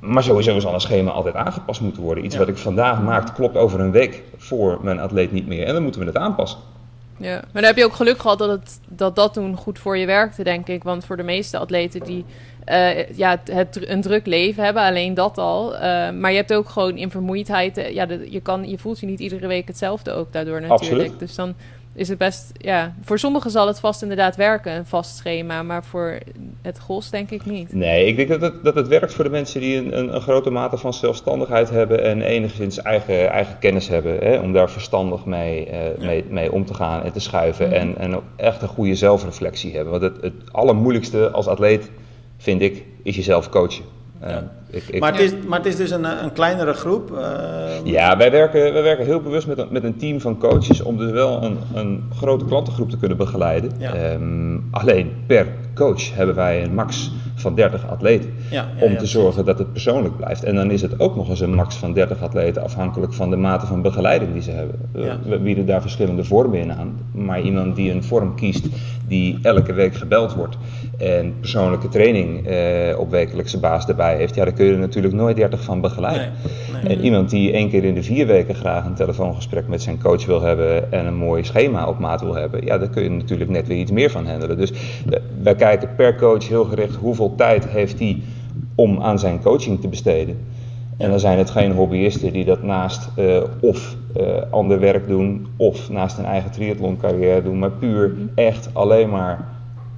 [0.00, 2.24] Maar sowieso zal een schema altijd aangepast moeten worden.
[2.24, 2.40] Iets Ja.
[2.40, 5.66] wat ik vandaag maak, klopt over een week voor mijn atleet niet meer.
[5.66, 6.58] En dan moeten we het aanpassen.
[7.16, 9.96] Ja, maar dan heb je ook geluk gehad dat, het, dat dat toen goed voor
[9.98, 10.82] je werkte, denk ik.
[10.82, 12.24] Want voor de meeste atleten die
[12.64, 15.76] eh, ja, het, het- een druk leven hebben, alleen dat al.
[15.76, 17.76] Eh, maar je hebt ook gewoon in vermoeidheid.
[17.78, 20.90] eh, ja, de- je, kan, je voelt je niet iedere week hetzelfde ook daardoor natuurlijk.
[21.00, 21.18] Absoluut.
[21.18, 21.54] Dus dan
[21.94, 25.62] is het best, ja, voor sommigen zal het vast inderdaad werken, een vast schema.
[25.62, 26.18] Maar voor
[26.62, 27.74] het gros denk ik niet.
[27.74, 30.20] Nee, ik denk dat het, dat het werkt voor de mensen die een, een, een
[30.20, 34.18] grote mate van zelfstandigheid hebben en enigszins eigen, eigen kennis hebben.
[34.18, 37.66] Hè, om daar verstandig mee, mee, mee om te gaan en te schuiven.
[37.66, 37.74] Mhm.
[37.76, 39.90] En, en ook echt een goede zelfreflectie hebben.
[40.00, 41.90] Want het, het allermoeilijkste als atleet,
[42.42, 43.84] vind ik, is jezelf coachen.
[44.20, 44.52] Eh, Ja.
[44.72, 47.16] Ik, ik, Maar het, is, maar het is dus een, eh, een kleinere groep.
[47.16, 47.24] eh,
[47.84, 50.96] Ja, wij werken, wij werken heel bewust met een, met een team van coaches om
[50.96, 53.70] dus wel een, een grote klantengroep te kunnen begeleiden.
[53.78, 53.94] Ja.
[53.94, 58.34] Ehm, alleen per coach hebben wij een max van 30 atleten.
[58.50, 60.44] Ja, ja, om te zorgen dat het persoonlijk blijft.
[60.44, 63.36] En dan is het ook nog eens een max van 30 atleten afhankelijk van de
[63.36, 64.78] mate van begeleiding die ze hebben.
[64.94, 65.12] Eh.
[65.24, 66.98] We bieden daar verschillende vormen in aan.
[67.12, 68.66] Maar iemand die een vorm kiest
[69.08, 70.56] die elke week gebeld wordt
[70.98, 72.46] en persoonlijke training
[72.98, 76.32] op wekelijkse basis erbij heeft, ja, kun je er natuurlijk nooit 30 van begeleiden.
[76.72, 76.96] Nee, nee.
[76.96, 80.26] En iemand die één keer in de vier weken graag een telefoongesprek met zijn coach
[80.26, 83.50] wil hebben en een mooi schema op maat wil hebben, ja, daar kun je natuurlijk
[83.50, 84.56] net weer iets meer van handelen.
[84.58, 88.22] Dus eh, wij kijken per coach heel gericht hoeveel tijd heeft hij
[88.74, 90.36] om aan zijn coaching te besteden.
[90.96, 95.46] En dan zijn het geen hobbyisten die dat naast eh, of eh, ander werk doen
[95.56, 99.48] of naast een eigen triathloncarrière doen, maar puur echt alleen maar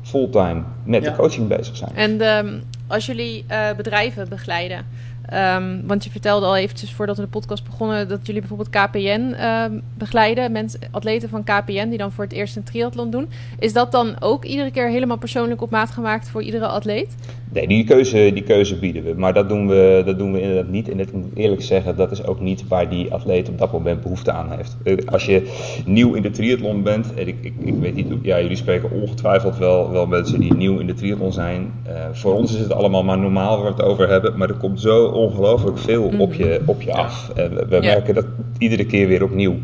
[0.02, 1.10] fulltime met Ja.
[1.10, 1.90] de coaching bezig zijn.
[1.94, 4.86] En ehm, als jullie eh, bedrijven begeleiden,
[5.28, 9.32] ehm, want je vertelde al eventjes voordat we de podcast begonnen dat jullie bijvoorbeeld KPN
[9.32, 13.28] ehm, begeleiden, mensen, atleten van KPN die dan voor het eerst een triathlon doen.
[13.58, 17.16] Is dat dan ook iedere keer helemaal persoonlijk op maat gemaakt voor iedere atleet?
[17.52, 19.14] Nee, die keuze, die keuze bieden we.
[19.16, 20.88] Maar dat doen we, dat doen we inderdaad niet.
[20.90, 24.00] En ik moet eerlijk zeggen, dat is ook niet waar die atleet op dat moment
[24.02, 24.76] behoefte aan heeft.
[24.84, 25.52] Eh, Als je
[25.86, 29.58] nieuw in de triathlon bent, en ik, ik, ik weet niet, ja, jullie spreken ongetwijfeld
[29.58, 31.72] wel, wel mensen die nieuw in de triathlon zijn.
[31.82, 34.38] Eh, voor ons is het allemaal maar normaal waar we het over hebben.
[34.38, 37.30] Maar er komt zo ongelooflijk veel op je, op je af.
[37.34, 37.80] En we, we Ja.
[37.80, 38.26] merken dat
[38.58, 39.54] iedere keer weer opnieuw.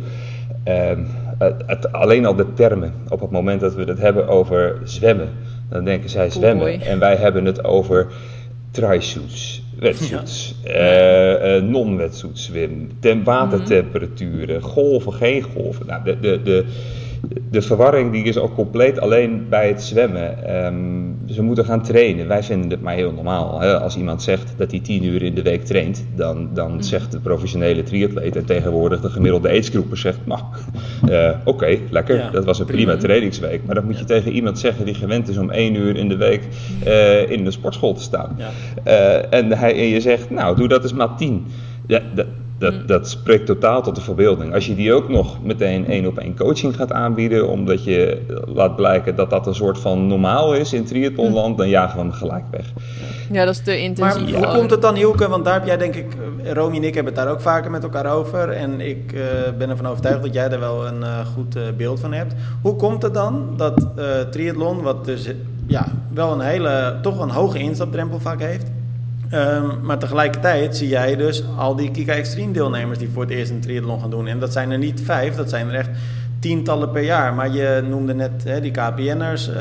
[0.65, 0.99] Ehm,
[1.67, 5.29] het, alleen al de termen, op het moment dat we het hebben over zwemmen,
[5.69, 6.81] dan denken zij zwemmen.
[6.81, 8.07] En wij hebben het over
[8.71, 15.87] try-suits, wetsuits, eh, eh, non-wetsuit zwem, tem- watertemperaturen, golven, geen golven.
[15.87, 16.65] Nou, de, de, de,
[17.51, 20.45] de verwarring die is al compleet alleen bij het zwemmen.
[20.45, 22.29] Ehm, ze moeten gaan trainen.
[22.29, 23.61] Wij vinden het maar heel normaal.
[23.61, 23.81] Hè?
[23.81, 26.83] Als iemand zegt dat hij tien uur in de week traint, dan, dan mm.
[26.83, 30.41] zegt de professionele triatleet en tegenwoordig de gemiddelde aidsgroeper zegt, nou,
[31.09, 33.65] uh, oké, lekker, dat was een prima, trainingsweek.
[33.65, 36.17] Maar dan moet je tegen iemand zeggen die gewend is om één uur in de
[36.17, 36.43] week
[36.87, 38.37] uh, in de sportschool te staan.
[38.39, 38.51] Ja.
[38.87, 41.47] Uh, en, hij, en je zegt, nou, doe dat eens maar tien.
[41.87, 42.27] Ja, dat,
[42.61, 42.87] dat, mm.
[42.87, 44.55] dat spreekt totaal tot de verbeelding.
[44.55, 48.77] Als je die ook nog meteen één op één coaching gaat aanbieden, omdat je laat
[48.77, 51.57] blijken dat dat een soort van normaal is in triathlonland, mm.
[51.57, 52.67] dan jagen we hem gelijk weg.
[53.31, 54.31] Ja, dat is te intensief.
[54.31, 55.29] Maar hoe komt het dan, Hielke?
[55.29, 56.07] Want daar heb jij denk ik,
[56.43, 58.51] eh, Romy en ik hebben het daar ook vaker met elkaar over.
[58.51, 59.23] En ik uh,
[59.59, 62.35] ben ervan overtuigd dat jij er wel een uh, goed uh, beeld van hebt.
[62.63, 63.87] Hoe komt het dan dat
[64.31, 65.31] triathlon, wat dus
[65.67, 68.71] ja, wel een hele, toch een hoge instapdrempel vaak heeft,
[69.35, 73.51] Um, maar tegelijkertijd zie jij dus al die Kika Extreme deelnemers die voor het eerst
[73.51, 74.27] een triathlon gaan doen.
[74.27, 75.91] En dat zijn er niet vijf, dat zijn er echt
[76.39, 77.35] tientallen per jaar.
[77.35, 79.49] Maar je noemde net hè, die KPN'ers.
[79.49, 79.55] Uh,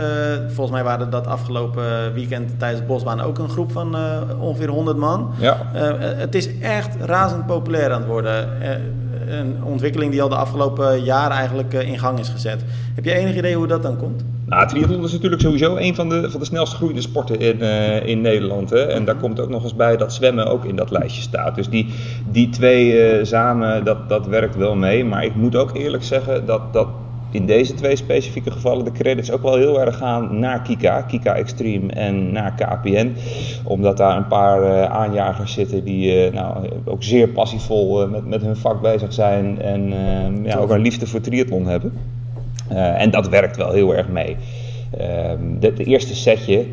[0.48, 4.98] volgens mij waren dat afgelopen weekend tijdens Bosbaan ook een groep van uh, ongeveer 100
[4.98, 5.34] man.
[5.40, 5.58] Ja.
[5.76, 8.50] Uh, het is echt razend populair aan het worden.
[9.28, 12.62] een ontwikkeling die al de afgelopen jaren eigenlijk in gang is gezet.
[12.96, 14.24] Heb je enig idee hoe dat dan komt?
[14.50, 18.06] Nou, triathlon is natuurlijk sowieso een van de, van de snelst groeiende sporten in, uh,
[18.08, 18.70] in Nederland.
[18.70, 18.86] Hè?
[18.86, 21.56] En daar komt ook nog eens bij dat zwemmen ook in dat lijstje staat.
[21.56, 21.88] Dus die,
[22.32, 25.06] die twee uh, samen, dat, dat werkt wel mee.
[25.06, 26.88] Maar ik moet ook eerlijk zeggen dat, dat
[27.32, 31.36] in deze twee specifieke gevallen de credits ook wel heel erg gaan naar Kika, Kika
[31.36, 33.16] Extreme en naar KPN.
[33.64, 38.56] Omdat daar een paar uh, aanjagers zitten die nou, ook zeer passievol met, met hun
[38.58, 39.94] vak bezig zijn en
[40.44, 42.18] ja, ook een liefde voor triathlon hebben.
[42.72, 44.38] Uh, en dat werkt wel heel erg mee.
[45.00, 45.06] Uh,
[45.60, 46.66] de, eerste setje,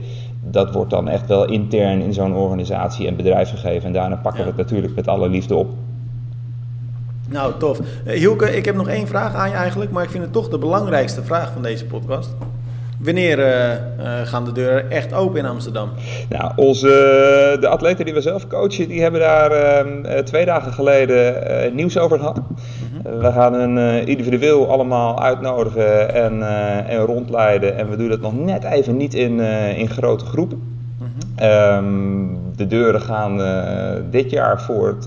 [0.42, 3.86] dat wordt dan echt wel intern in zo'n organisatie en bedrijf gegeven.
[3.86, 5.68] En daarna pakken we het natuurlijk met alle liefde op.
[7.28, 7.78] Nou, tof.
[7.78, 10.48] Uh, Hielke, ik heb nog één vraag aan je eigenlijk, maar ik vind het toch
[10.48, 12.34] de belangrijkste vraag van deze podcast.
[12.98, 15.90] Wanneer uh, uh, gaan de deuren echt open in Amsterdam?
[16.28, 21.74] Nou, onze, de atleten die we zelf coachen, die hebben daar uh, twee dagen geleden
[21.74, 22.40] nieuws over gehad.
[23.02, 27.76] We gaan hen uh, individueel allemaal uitnodigen en, uh, en rondleiden.
[27.76, 30.78] En we doen dat nog net even niet in, uh, in grote groepen.
[30.98, 31.86] Mm-hmm.
[31.86, 33.40] um, de deuren gaan
[34.10, 35.04] dit jaar voor het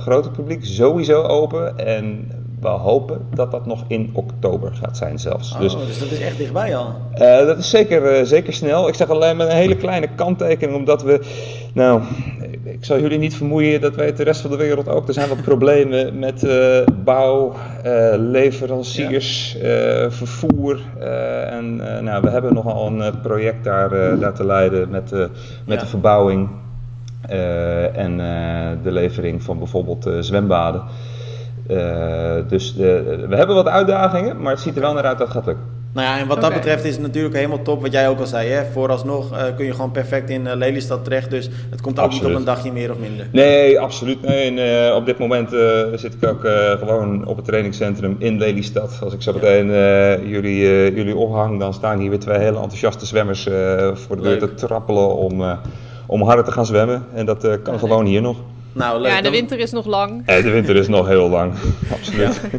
[0.00, 1.78] grote publiek sowieso open.
[1.78, 5.52] En we hopen dat dat nog in oktober gaat zijn zelfs.
[5.52, 6.94] Oh, dus, dus dat is echt dichtbij al?
[7.12, 8.88] Uh, dat is zeker, uh, zeker snel.
[8.88, 11.20] Ik zeg alleen met een hele kleine kanttekening, omdat we...
[11.72, 12.02] Nou,
[12.64, 15.08] ik zal jullie niet vermoeien, dat weet de rest van de wereld ook.
[15.08, 17.54] Er zijn wat problemen met uh, bouw,
[18.16, 20.10] leveranciers, ja.
[20.10, 20.80] vervoer.
[21.50, 25.30] en nou, we hebben nogal een project daar, daar te leiden met, met
[25.66, 25.76] ja.
[25.76, 26.48] de verbouwing
[27.92, 28.16] en
[28.82, 30.82] de levering van bijvoorbeeld zwembaden.
[31.68, 35.26] Uh, dus de, we hebben wat uitdagingen, maar het ziet er wel naar uit dat
[35.26, 35.64] het gaat lukken.
[35.92, 36.50] Nou ja, en wat okay.
[36.50, 38.48] dat betreft is het natuurlijk helemaal top wat jij ook al zei.
[38.48, 38.64] Hè?
[38.64, 41.30] Vooralsnog uh, kun je gewoon perfect in uh, Lelystad terecht.
[41.30, 42.28] Dus het komt ook absoluut.
[42.28, 43.26] niet op een dagje meer of minder.
[43.32, 44.22] Nee, absoluut.
[44.22, 45.48] Nee, en, op dit moment
[45.94, 46.40] zit ik ook
[46.78, 48.98] gewoon op het trainingscentrum in Lelystad.
[49.02, 49.66] Als ik zo meteen
[50.28, 50.58] jullie,
[50.94, 53.48] jullie ophang, dan staan hier weer twee hele enthousiaste zwemmers
[53.92, 55.58] voor de deur te trappelen om,
[56.06, 57.04] om harder te gaan zwemmen.
[57.14, 58.36] En dat kan ja, gewoon hier nog.
[58.72, 59.10] Nou, leuk.
[59.10, 60.22] Ja, de winter is nog lang.
[60.26, 61.54] Ja, de winter is nog heel lang,
[61.94, 62.40] absoluut.
[62.52, 62.58] Ja.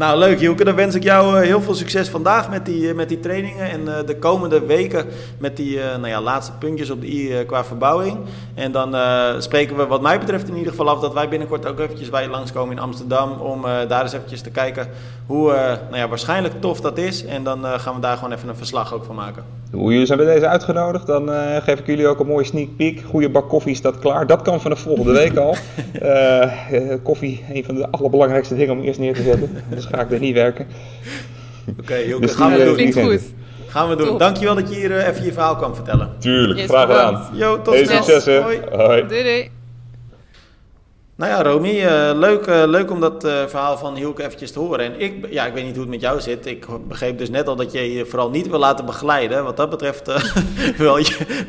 [0.00, 0.64] Nou, leuk Hielke.
[0.64, 3.70] Dan wens ik jou uh, heel veel succes vandaag met die, uh, met die trainingen.
[3.70, 5.06] En uh, de komende weken
[5.38, 8.18] met die nou ja, laatste puntjes op de i qua verbouwing.
[8.54, 8.96] En dan
[9.42, 12.22] spreken we wat mij betreft in ieder geval af dat wij binnenkort ook eventjes bij
[12.22, 13.30] je langskomen in Amsterdam.
[13.30, 14.88] Om daar eens eventjes te kijken
[15.26, 15.52] hoe
[15.90, 17.24] nou ja, waarschijnlijk tof dat is.
[17.24, 19.59] En dan gaan we daar gewoon even een verslag ook van maken.
[19.70, 21.28] Hoe jullie zijn bij deze uitgenodigd, dan
[21.62, 23.02] geef ik jullie ook een mooie sneak peek.
[23.08, 24.26] Goede bak koffie staat klaar.
[24.26, 25.56] Dat kan vanaf volgende week al.
[27.02, 29.50] koffie, een van de allerbelangrijkste dingen om eerst neer te zetten.
[29.68, 30.66] Dus ga ik er niet werken.
[31.70, 32.74] Oké, okay, dus gaan we doen.
[32.74, 33.22] Klinkt goed.
[33.66, 34.06] Gaan we doen.
[34.06, 34.18] Top.
[34.18, 36.10] Dankjewel dat je hier uh, even je verhaal kwam vertellen.
[36.18, 37.28] Tuurlijk, yes, graag gedaan.
[37.32, 38.24] Jo, tot hey, succes.
[38.24, 38.60] Hoi.
[38.70, 39.06] Hoi.
[39.06, 39.50] Doei, doei.
[41.20, 44.58] Nou ja, Romy, uh, leuk, uh, leuk om dat uh, verhaal van Hielke eventjes te
[44.58, 44.84] horen.
[44.84, 46.46] En ik, ja, ik weet niet hoe het met jou zit.
[46.46, 49.44] Ik begreep dus net al dat je je vooral niet wil laten begeleiden.
[49.44, 50.06] Wat dat betreft
[50.78, 50.98] wel,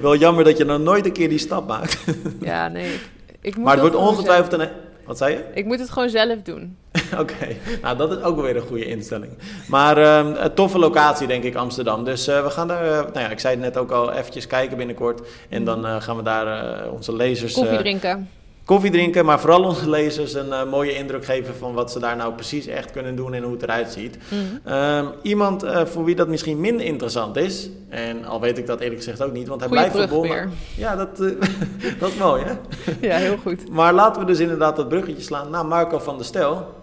[0.02, 2.04] wel jammer dat je nog nooit een keer die stap maakt.
[2.42, 3.00] ja, nee.
[3.42, 4.70] Ik moet maar het wordt ongetwijfeld een...
[5.06, 5.44] Wat zei je?
[5.54, 6.78] Ik moet het gewoon zelf doen.
[7.12, 7.58] Oké, okay.
[7.82, 9.32] nou dat is ook wel weer een goede instelling.
[9.68, 12.04] Maar uh, een toffe locatie denk ik, Amsterdam.
[12.04, 14.48] Dus uh, we gaan daar, uh, nou ja, ik zei het net ook al, eventjes
[14.48, 15.22] kijken binnenkort.
[15.50, 17.54] En dan gaan we daar onze lezers...
[17.54, 18.30] Koffie drinken
[18.66, 22.16] koffie drinken, maar vooral onze lezers een uh, mooie indruk geven van wat ze daar
[22.16, 24.18] nou precies echt kunnen doen en hoe het eruit ziet.
[24.30, 24.60] Mm.
[24.68, 28.80] Uh, iemand uh, voor wie dat misschien minder interessant is, en al weet ik dat
[28.80, 30.52] eerlijk gezegd ook niet, want hij Goeie blijft verbonden.
[30.78, 31.18] Ja, dat,
[32.00, 32.54] dat is mooi hè?
[33.08, 33.70] ja, heel goed.
[33.70, 36.74] Maar laten we dus inderdaad dat bruggetje slaan naar Marco van der Stel.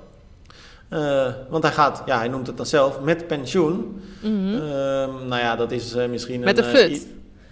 [1.49, 4.03] want hij gaat, ja, hij noemt het dan zelf, met pensioen.
[4.23, 4.57] Mm
[5.29, 6.65] nou ja, dat is misschien met een...
[6.65, 7.07] Met de fut.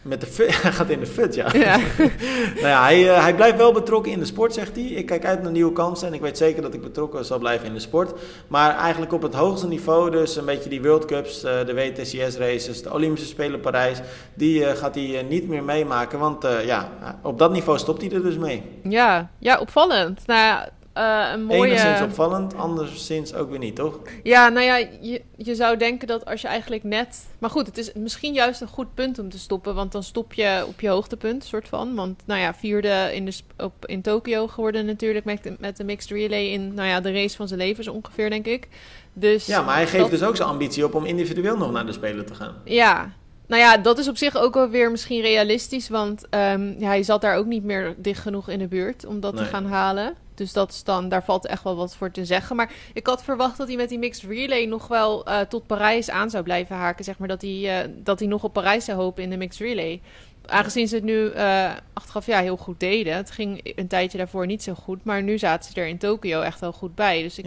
[0.06, 1.48] Met de fut, hij gaat in de fut, ja.
[1.52, 1.76] ja.
[2.54, 4.84] nou ja, hij, hij blijft wel betrokken in de sport, zegt hij.
[4.84, 7.66] Ik kijk uit naar nieuwe kansen en ik weet zeker dat ik betrokken zal blijven
[7.66, 8.20] in de sport.
[8.48, 12.82] Maar eigenlijk op het hoogste niveau, dus een beetje die World Cups, de WTCS races,
[12.82, 14.00] de Olympische Spelen Parijs,
[14.34, 16.18] die gaat hij niet meer meemaken.
[16.18, 16.90] Want ja,
[17.22, 18.62] op dat niveau stopt hij er dus mee.
[18.82, 20.26] Ja, ja opvallend.
[20.26, 21.66] Nou uh, een mooie...
[21.66, 23.98] Enigszins opvallend, anderszins ook weer niet, toch?
[24.22, 27.26] Ja, nou ja, je, je zou denken dat als je eigenlijk net...
[27.38, 30.32] Maar goed, het is misschien juist een goed punt om te stoppen, want dan stop
[30.32, 31.94] je op je hoogtepunt, soort van.
[31.94, 35.84] Want, nou ja, vierde in, de, op, in Tokio geworden natuurlijk met de, met de
[35.84, 38.68] mixed relay in, nou ja, de race van zijn leven zo ongeveer, denk ik.
[39.12, 41.92] Dus, ja, maar hij geeft dus ook zijn ambitie op om individueel nog naar de
[41.92, 42.54] Spelen te gaan.
[42.64, 43.12] Ja,
[43.46, 45.88] nou ja, dat is op zich ook wel weer misschien realistisch.
[45.88, 49.20] Want um, ja, hij zat daar ook niet meer dicht genoeg in de buurt om
[49.20, 50.14] dat te gaan halen.
[50.36, 52.56] Dus dat is dan, daar valt echt wel wat voor te zeggen.
[52.56, 56.10] Maar ik had verwacht dat hij met die mixed relay nog wel uh, tot Parijs
[56.10, 57.04] aan zou blijven haken.
[57.04, 59.66] Zeg maar dat hij, uh, dat hij nog op Parijs zou hopen in de mixed
[59.66, 60.00] relay.
[60.46, 63.16] Aangezien ze het nu uh, achteraf ja, heel goed deden.
[63.16, 65.04] Het ging een tijdje daarvoor niet zo goed.
[65.04, 67.22] Maar nu zaten ze er in Tokio echt wel goed bij.
[67.22, 67.46] Dus ik,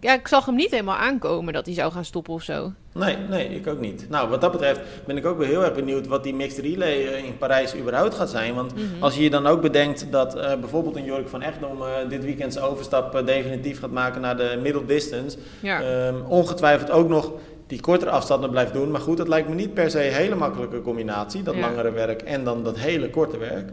[0.00, 2.72] ja, ik zag hem niet helemaal aankomen dat hij zou gaan stoppen of zo.
[2.94, 4.06] Nee, nee, ik ook niet.
[4.08, 7.06] Nou, wat dat betreft ben ik ook wel heel erg benieuwd wat die mixed relay
[7.06, 8.54] eh, in Parijs überhaupt gaat zijn.
[8.54, 8.84] Want mhm.
[9.00, 12.24] als je je dan ook bedenkt dat uh, bijvoorbeeld een Jork van Echtdom uh, dit
[12.24, 15.38] weekend zijn overstap definitief gaat maken naar de middle distance.
[15.60, 16.06] Ja.
[16.06, 17.32] Um, ongetwijfeld ook nog
[17.66, 18.90] die kortere afstanden blijft doen.
[18.90, 21.42] Maar goed, dat lijkt me niet per se een hele makkelijke combinatie.
[21.42, 23.70] Dat langere werk en dan dat hele korte werk.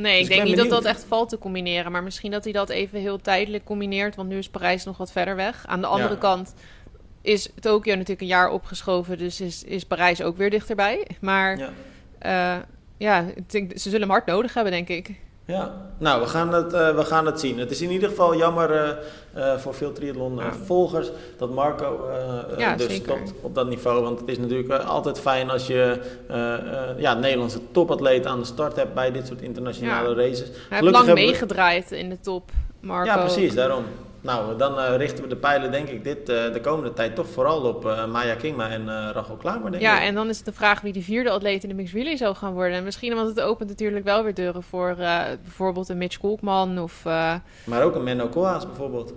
[0.00, 1.92] Nee, dus ik denk niet dat dat echt valt te combineren.
[1.92, 4.16] Maar misschien dat hij dat even heel tijdelijk combineert.
[4.16, 5.66] Want nu is Parijs nog wat verder weg.
[5.66, 6.54] Aan de andere kant
[7.22, 9.18] is Tokio natuurlijk een jaar opgeschoven.
[9.18, 11.06] Dus is, is Parijs ook weer dichterbij.
[11.20, 11.72] Maar ja,
[12.56, 12.62] uh,
[12.96, 15.14] ja ze zullen hem hard nodig hebben, denk ik.
[15.48, 17.58] Ja, nou, we gaan het, uh, we gaan het zien.
[17.58, 18.88] Het is in ieder geval jammer uh,
[19.36, 22.10] uh, voor veel triathlon-volgers dat Marco
[22.58, 23.12] ja, dus zeker.
[23.16, 24.02] stopt op dat niveau.
[24.02, 26.00] Want het is natuurlijk altijd fijn als je
[26.96, 30.14] ja, Nederlandse topatleet aan de start hebt bij dit soort internationale ja.
[30.14, 30.48] races.
[30.68, 33.10] Hij heeft lang meegedraaid in de top, Marco.
[33.10, 33.84] Ja, precies, daarom.
[34.20, 37.28] Nou, dan uh, richten we de pijlen denk ik dit, uh, de komende tijd toch
[37.28, 39.70] vooral op uh, Maya Kingma en Rachel Klamer.
[39.70, 40.08] Denk ja, ik.
[40.08, 42.34] en dan is het de vraag wie de vierde atleet in de mixed relay zou
[42.34, 42.76] gaan worden.
[42.76, 44.94] En misschien, want het opent natuurlijk wel weer deuren voor
[45.42, 47.04] bijvoorbeeld een Mitch Kolkman of...
[47.64, 49.12] maar ook een Menno Koolhaas bijvoorbeeld.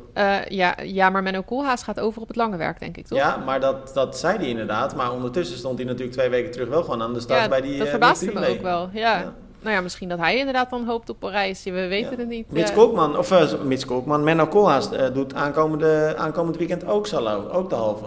[0.48, 3.18] ja, ja, maar Menno Koolhaas gaat over op het lange werk, denk ik, toch?
[3.18, 4.96] Ja, maar dat, dat zei hij inderdaad.
[4.96, 7.78] Maar ondertussen stond hij natuurlijk twee weken terug wel gewoon aan de start bij die
[7.78, 9.20] dat verbaasde me ook wel, ja.
[9.20, 11.64] ja nou ja, misschien dat hij inderdaad dan hoopt op Parijs.
[11.64, 12.52] We weten het niet.
[12.52, 17.50] Mits Koopman, of uh, Mits Koopman, Menno Koolhaas uh, doet aankomende, aankomend weekend ook salo,
[17.50, 18.06] ook de halve.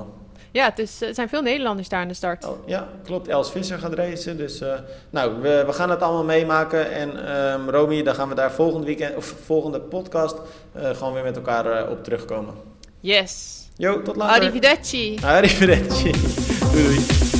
[0.50, 2.44] Ja, het, is, er zijn veel Nederlanders daar aan de start.
[2.44, 3.28] Oh, ja, klopt.
[3.28, 4.36] Els Visser gaat racen.
[4.36, 4.74] Dus uh,
[5.10, 6.92] nou, we, we, gaan het allemaal meemaken.
[6.92, 10.36] En um, Romy, dan gaan we daar volgende, weekend, of volgende podcast
[10.74, 12.54] gewoon weer met elkaar op terugkomen.
[13.00, 13.64] Yes.
[13.76, 14.40] Jo, tot later.
[14.40, 15.18] Arrivederci.
[15.22, 16.12] Arrivederci.
[16.72, 17.33] doei.